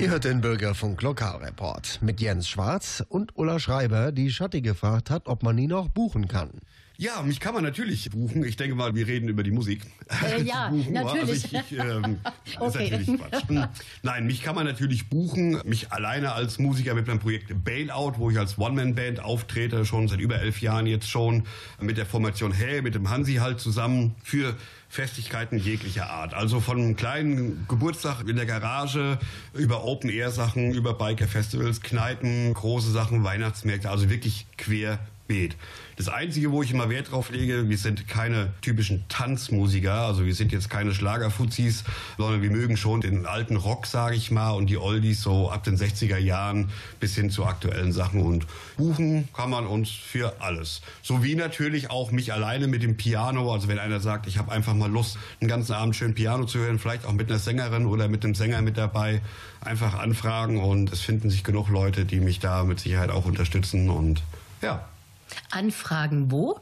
Ihr 0.05 0.11
hört 0.11 0.25
den 0.25 0.39
Bürgerfunk 0.39 1.01
Lokalreport 1.01 1.97
mit 2.03 2.21
Jens 2.21 2.47
Schwarz 2.47 3.03
und 3.09 3.35
Ulla 3.35 3.57
Schreiber, 3.57 4.11
die 4.11 4.29
Schatti 4.29 4.61
gefragt 4.61 5.09
hat, 5.09 5.25
ob 5.25 5.41
man 5.41 5.57
ihn 5.57 5.73
auch 5.73 5.89
buchen 5.89 6.27
kann. 6.27 6.61
Ja, 6.97 7.21
mich 7.21 7.39
kann 7.39 7.53
man 7.53 7.63
natürlich 7.63 8.09
buchen. 8.09 8.43
Ich 8.45 8.55
denke 8.55 8.75
mal, 8.75 8.95
wir 8.95 9.07
reden 9.07 9.27
über 9.27 9.43
die 9.43 9.51
Musik. 9.51 9.81
Äh, 10.09 10.41
ja, 10.43 10.69
Buchen, 10.69 10.93
natürlich. 10.93 11.21
Also 11.21 11.33
ich, 11.33 11.71
ich, 11.71 11.79
ähm, 11.79 12.19
ist 12.45 12.61
Okay. 12.61 12.89
natürlich 12.89 13.19
Quatsch. 13.21 13.49
Hm. 13.49 13.65
Nein, 14.03 14.27
mich 14.27 14.41
kann 14.43 14.55
man 14.55 14.65
natürlich 14.65 15.09
buchen. 15.09 15.59
Mich 15.65 15.91
alleine 15.91 16.33
als 16.33 16.59
Musiker 16.59 16.93
mit 16.93 17.07
meinem 17.07 17.19
Projekt 17.19 17.63
Bailout, 17.63 18.13
wo 18.17 18.29
ich 18.29 18.39
als 18.39 18.57
One-Man-Band 18.57 19.19
auftrete, 19.19 19.85
schon 19.85 20.07
seit 20.07 20.19
über 20.19 20.39
elf 20.39 20.61
Jahren 20.61 20.87
jetzt 20.87 21.09
schon, 21.09 21.43
mit 21.81 21.97
der 21.97 22.05
Formation 22.05 22.53
Hey, 22.53 22.81
mit 22.81 22.95
dem 22.95 23.09
Hansi 23.09 23.35
halt 23.35 23.59
zusammen 23.59 24.15
für 24.23 24.55
Festigkeiten 24.87 25.57
jeglicher 25.57 26.09
Art. 26.09 26.33
Also 26.33 26.61
von 26.61 26.77
einem 26.77 26.95
kleinen 26.95 27.65
Geburtstag 27.67 28.27
in 28.27 28.37
der 28.37 28.45
Garage 28.45 29.19
über 29.53 29.83
Open-Air-Sachen, 29.83 30.73
über 30.73 30.93
Biker-Festivals, 30.93 31.81
Kneipen, 31.81 32.53
große 32.53 32.91
Sachen, 32.91 33.23
Weihnachtsmärkte, 33.23 33.89
also 33.89 34.09
wirklich 34.09 34.47
querbeet. 35.25 35.55
Das 35.97 36.09
Einzige, 36.09 36.51
wo 36.51 36.61
ich 36.61 36.71
immer 36.71 36.89
Wert 36.89 37.11
drauf 37.11 37.29
lege, 37.29 37.69
wir 37.69 37.77
sind 37.77 38.07
keine 38.07 38.51
typischen 38.61 39.05
Tanzmusiker, 39.07 39.93
also 39.93 40.25
wir 40.25 40.35
sind 40.35 40.51
jetzt 40.51 40.69
keine 40.69 40.93
Schlagerfuzis, 40.93 41.85
sondern 42.17 42.41
wir 42.41 42.51
mögen 42.51 42.75
schon 42.75 42.99
den 42.99 43.25
alten 43.25 43.55
Rock, 43.55 43.85
sage 43.85 44.15
ich 44.15 44.29
mal, 44.29 44.51
und 44.51 44.69
die 44.69 44.77
Oldies 44.77 45.21
so 45.21 45.49
ab 45.49 45.63
den 45.63 45.77
60er 45.77 46.17
Jahren 46.17 46.69
bis 46.99 47.15
hin 47.15 47.29
zu 47.29 47.45
aktuellen 47.45 47.93
Sachen. 47.93 48.21
Und 48.21 48.45
buchen 48.75 49.29
kann 49.33 49.49
man 49.49 49.65
uns 49.65 49.89
für 49.89 50.41
alles. 50.41 50.81
Sowie 51.01 51.35
natürlich 51.35 51.89
auch 51.89 52.11
mich 52.11 52.33
alleine 52.33 52.67
mit 52.67 52.83
dem 52.83 52.97
Piano, 52.97 53.53
also 53.53 53.69
wenn 53.69 53.79
einer 53.79 54.01
sagt, 54.01 54.27
ich 54.27 54.37
habe 54.37 54.51
einfach 54.51 54.73
mal 54.73 54.91
Lust, 54.91 55.17
einen 55.39 55.47
ganzen 55.47 55.73
Abend 55.73 55.95
schön 55.95 56.13
Piano 56.13 56.45
zu 56.45 56.59
hören, 56.59 56.77
vielleicht 56.77 57.05
auch 57.05 57.13
mit 57.13 57.29
einer 57.29 57.39
Sängerin 57.39 57.85
oder 57.85 58.09
mit 58.09 58.25
einem 58.25 58.35
Sänger 58.35 58.61
mit 58.61 58.77
dabei, 58.77 59.21
einfach 59.61 59.93
anfragen 59.97 60.61
und 60.61 60.91
es 60.91 60.99
finden 60.99 61.29
sich 61.29 61.45
genug 61.45 61.69
Leute, 61.69 62.03
die 62.03 62.19
mich 62.19 62.39
da 62.39 62.65
mit 62.65 62.81
Sicherheit 62.81 63.11
auch 63.11 63.25
unterstützen 63.25 63.89
und 63.89 64.21
ja. 64.61 64.85
Anfragen 65.51 66.31
wo? 66.31 66.59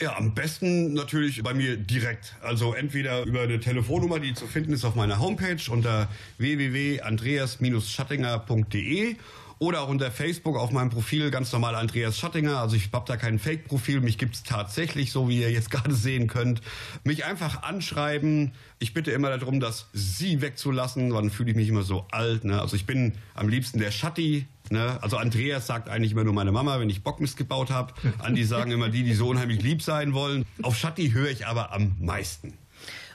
Ja, 0.00 0.16
am 0.16 0.34
besten 0.34 0.94
natürlich 0.94 1.42
bei 1.42 1.52
mir 1.52 1.76
direkt. 1.76 2.34
Also 2.40 2.72
entweder 2.72 3.24
über 3.24 3.42
eine 3.42 3.60
Telefonnummer, 3.60 4.18
die 4.18 4.32
zu 4.32 4.46
finden 4.46 4.72
ist 4.72 4.86
auf 4.86 4.94
meiner 4.94 5.18
Homepage 5.18 5.60
unter 5.70 6.08
www.andreas-schattinger.de 6.38 9.16
oder 9.60 9.82
auch 9.82 9.88
unter 9.88 10.10
Facebook 10.10 10.56
auf 10.56 10.72
meinem 10.72 10.88
Profil 10.88 11.30
ganz 11.30 11.52
normal 11.52 11.74
Andreas 11.74 12.18
Schattinger. 12.18 12.58
Also 12.58 12.76
ich 12.76 12.88
habe 12.92 13.04
da 13.06 13.18
kein 13.18 13.38
Fake-Profil, 13.38 14.00
mich 14.00 14.16
gibt's 14.16 14.42
tatsächlich, 14.42 15.12
so 15.12 15.28
wie 15.28 15.38
ihr 15.38 15.52
jetzt 15.52 15.70
gerade 15.70 15.94
sehen 15.94 16.28
könnt. 16.28 16.62
Mich 17.04 17.26
einfach 17.26 17.62
anschreiben. 17.62 18.52
Ich 18.78 18.94
bitte 18.94 19.10
immer 19.10 19.36
darum, 19.36 19.60
das 19.60 19.88
Sie 19.92 20.40
wegzulassen, 20.40 21.10
dann 21.10 21.28
fühle 21.30 21.50
ich 21.50 21.56
mich 21.56 21.68
immer 21.68 21.82
so 21.82 22.06
alt. 22.10 22.44
Ne? 22.44 22.58
Also 22.58 22.74
ich 22.74 22.86
bin 22.86 23.12
am 23.34 23.50
liebsten 23.50 23.78
der 23.78 23.90
Schatti. 23.90 24.46
Ne? 24.70 24.98
Also 25.02 25.18
Andreas 25.18 25.66
sagt 25.66 25.90
eigentlich 25.90 26.12
immer 26.12 26.24
nur 26.24 26.32
meine 26.32 26.52
Mama, 26.52 26.80
wenn 26.80 26.88
ich 26.88 27.02
Bockmist 27.02 27.36
gebaut 27.36 27.70
habe. 27.70 27.92
Andi 28.18 28.44
sagen 28.44 28.70
immer 28.70 28.88
die, 28.88 29.02
die 29.02 29.12
so 29.12 29.28
unheimlich 29.28 29.60
lieb 29.62 29.82
sein 29.82 30.14
wollen. 30.14 30.46
Auf 30.62 30.78
Schatti 30.78 31.10
höre 31.10 31.28
ich 31.28 31.46
aber 31.46 31.74
am 31.74 31.96
meisten. 32.00 32.54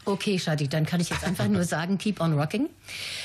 Okay, 0.06 0.38
Shadi, 0.40 0.68
dann 0.68 0.86
kann 0.86 1.02
ich 1.02 1.10
jetzt 1.10 1.24
einfach 1.24 1.48
nur 1.48 1.64
sagen, 1.76 1.98
keep 1.98 2.22
on 2.22 2.34
rocking. 2.40 2.70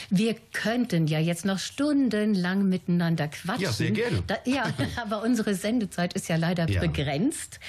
Wir 0.09 0.35
könnten 0.53 1.07
ja 1.07 1.19
jetzt 1.19 1.45
noch 1.45 1.59
stundenlang 1.59 2.69
miteinander 2.69 3.29
quatschen. 3.29 3.63
Ja, 3.63 3.73
sehr 3.73 3.91
gerne. 3.91 4.23
Da, 4.27 4.37
ja, 4.45 4.65
aber 5.03 5.23
unsere 5.23 5.55
Sendezeit 5.55 6.15
ist 6.15 6.29
ja 6.29 6.37
leider 6.37 6.69
Ja. 6.69 6.81
begrenzt. 6.81 7.61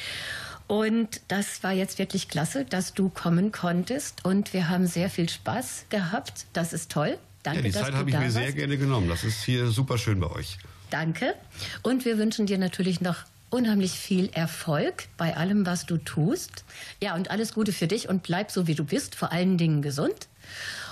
Und 0.68 1.20
das 1.28 1.64
war 1.64 1.74
jetzt 1.74 2.00
wirklich 2.00 2.30
klasse, 2.30 2.64
dass 2.64 2.94
du 2.94 3.10
kommen 3.10 3.52
konntest. 3.52 4.24
Und 4.24 4.54
wir 4.54 4.70
haben 4.70 4.88
sehr 4.88 5.10
viel 5.10 5.28
Spaß 5.28 5.88
gehabt. 5.90 6.46
Das 6.54 6.72
ist 6.72 6.90
toll. 6.92 7.18
Danke, 7.44 7.60
Ja, 7.60 7.64
die 7.66 7.72
Zeit 7.72 7.94
habe 7.94 8.10
ich 8.10 8.16
mir 8.16 8.22
warst. 8.24 8.36
sehr 8.36 8.54
gerne 8.54 8.78
genommen. 8.78 9.10
Das 9.10 9.24
ist 9.26 9.44
hier 9.44 9.68
super 9.68 9.98
schön 9.98 10.20
bei 10.22 10.28
euch. 10.32 10.58
Danke. 10.90 11.34
Und 11.84 12.06
wir 12.06 12.18
wünschen 12.18 12.46
dir 12.46 12.58
natürlich 12.58 13.02
noch 13.02 13.18
unheimlich 13.52 13.92
viel 13.92 14.30
Erfolg 14.34 15.08
bei 15.18 15.38
allem, 15.38 15.66
was 15.66 15.86
du 15.86 15.98
tust. 15.98 16.64
Ja, 17.02 17.16
und 17.16 17.30
alles 17.30 17.54
Gute 17.54 17.74
für 17.74 17.88
dich 17.88 18.10
und 18.10 18.24
bleib 18.24 18.50
so, 18.50 18.66
wie 18.66 18.76
du 18.76 18.84
bist, 18.84 19.16
vor 19.16 19.32
allen 19.32 19.58
Dingen 19.58 19.82
gesund. 19.82 20.28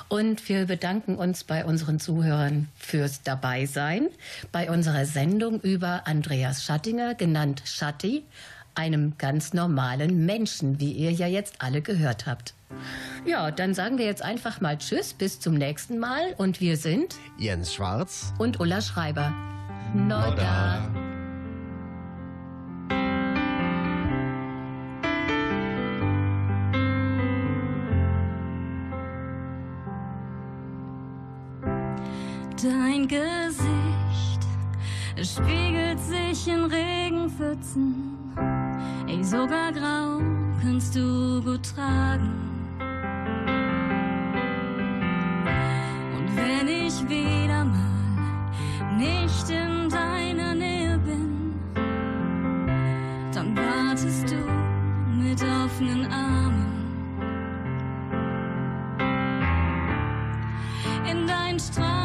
Und 0.09 0.49
wir 0.49 0.65
bedanken 0.65 1.15
uns 1.15 1.43
bei 1.43 1.65
unseren 1.65 1.99
Zuhörern 1.99 2.67
fürs 2.77 3.21
Dabeisein 3.21 4.07
bei 4.51 4.71
unserer 4.71 5.05
Sendung 5.05 5.61
über 5.61 6.07
Andreas 6.07 6.63
Schattinger, 6.63 7.13
genannt 7.13 7.61
Schatti, 7.65 8.23
einem 8.73 9.17
ganz 9.17 9.53
normalen 9.53 10.25
Menschen, 10.25 10.79
wie 10.79 10.93
ihr 10.93 11.11
ja 11.11 11.27
jetzt 11.27 11.55
alle 11.59 11.81
gehört 11.81 12.25
habt. 12.25 12.53
Ja, 13.25 13.51
dann 13.51 13.73
sagen 13.73 13.97
wir 13.97 14.05
jetzt 14.05 14.21
einfach 14.21 14.61
mal 14.61 14.77
Tschüss, 14.77 15.13
bis 15.13 15.39
zum 15.39 15.53
nächsten 15.55 15.99
Mal. 15.99 16.33
Und 16.37 16.59
wir 16.59 16.77
sind 16.77 17.15
Jens 17.37 17.73
Schwarz. 17.73 18.33
und 18.37 18.59
Ulla 18.59 18.81
Schreiber. 18.81 19.33
Nodda. 19.93 20.87
Dein 20.93 21.08
Gesicht 33.09 33.89
es 35.15 35.35
spiegelt 35.35 35.99
sich 35.99 36.47
in 36.47 36.63
Regenpfützen. 36.63 38.17
Ey, 39.07 39.21
sogar 39.21 39.73
grau 39.73 40.21
kannst 40.61 40.95
du 40.95 41.41
gut 41.43 41.61
tragen. 41.75 42.29
Und 46.15 46.37
wenn 46.37 46.67
ich 46.67 47.01
wieder 47.09 47.65
mal 47.65 48.97
nicht 48.97 49.49
in 49.49 49.89
deiner 49.89 50.55
Nähe 50.55 50.97
bin, 50.99 51.55
dann 53.33 53.57
wartest 53.57 54.29
du 54.29 54.37
mit 55.17 55.43
offenen 55.43 56.05
Armen. 56.11 56.67
In 61.11 61.27
deinen 61.27 61.59
Straßen 61.59 61.98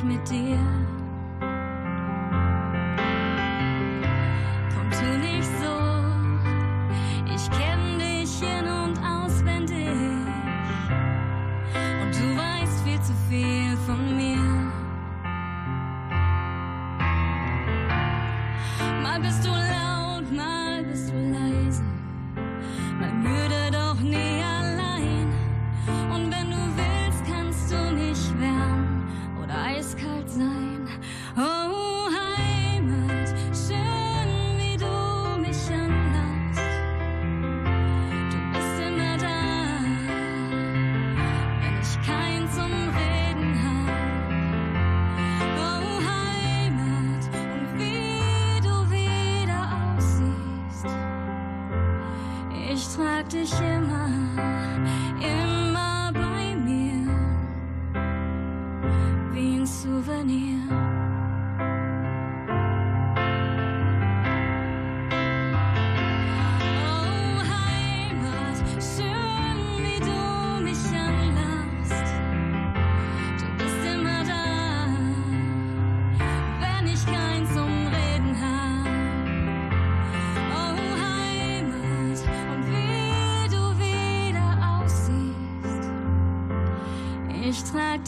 ich 0.00 0.04
mit 0.04 0.30
dir. 0.30 0.89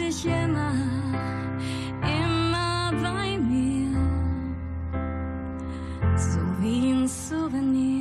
Dich 0.03 0.27
immer, 0.27 0.73
immer 2.03 2.93
bei 3.03 3.39
mir, 3.39 3.97
so 6.17 6.41
wie 6.61 6.93
ein 6.93 7.09
Souvenir. 7.09 7.92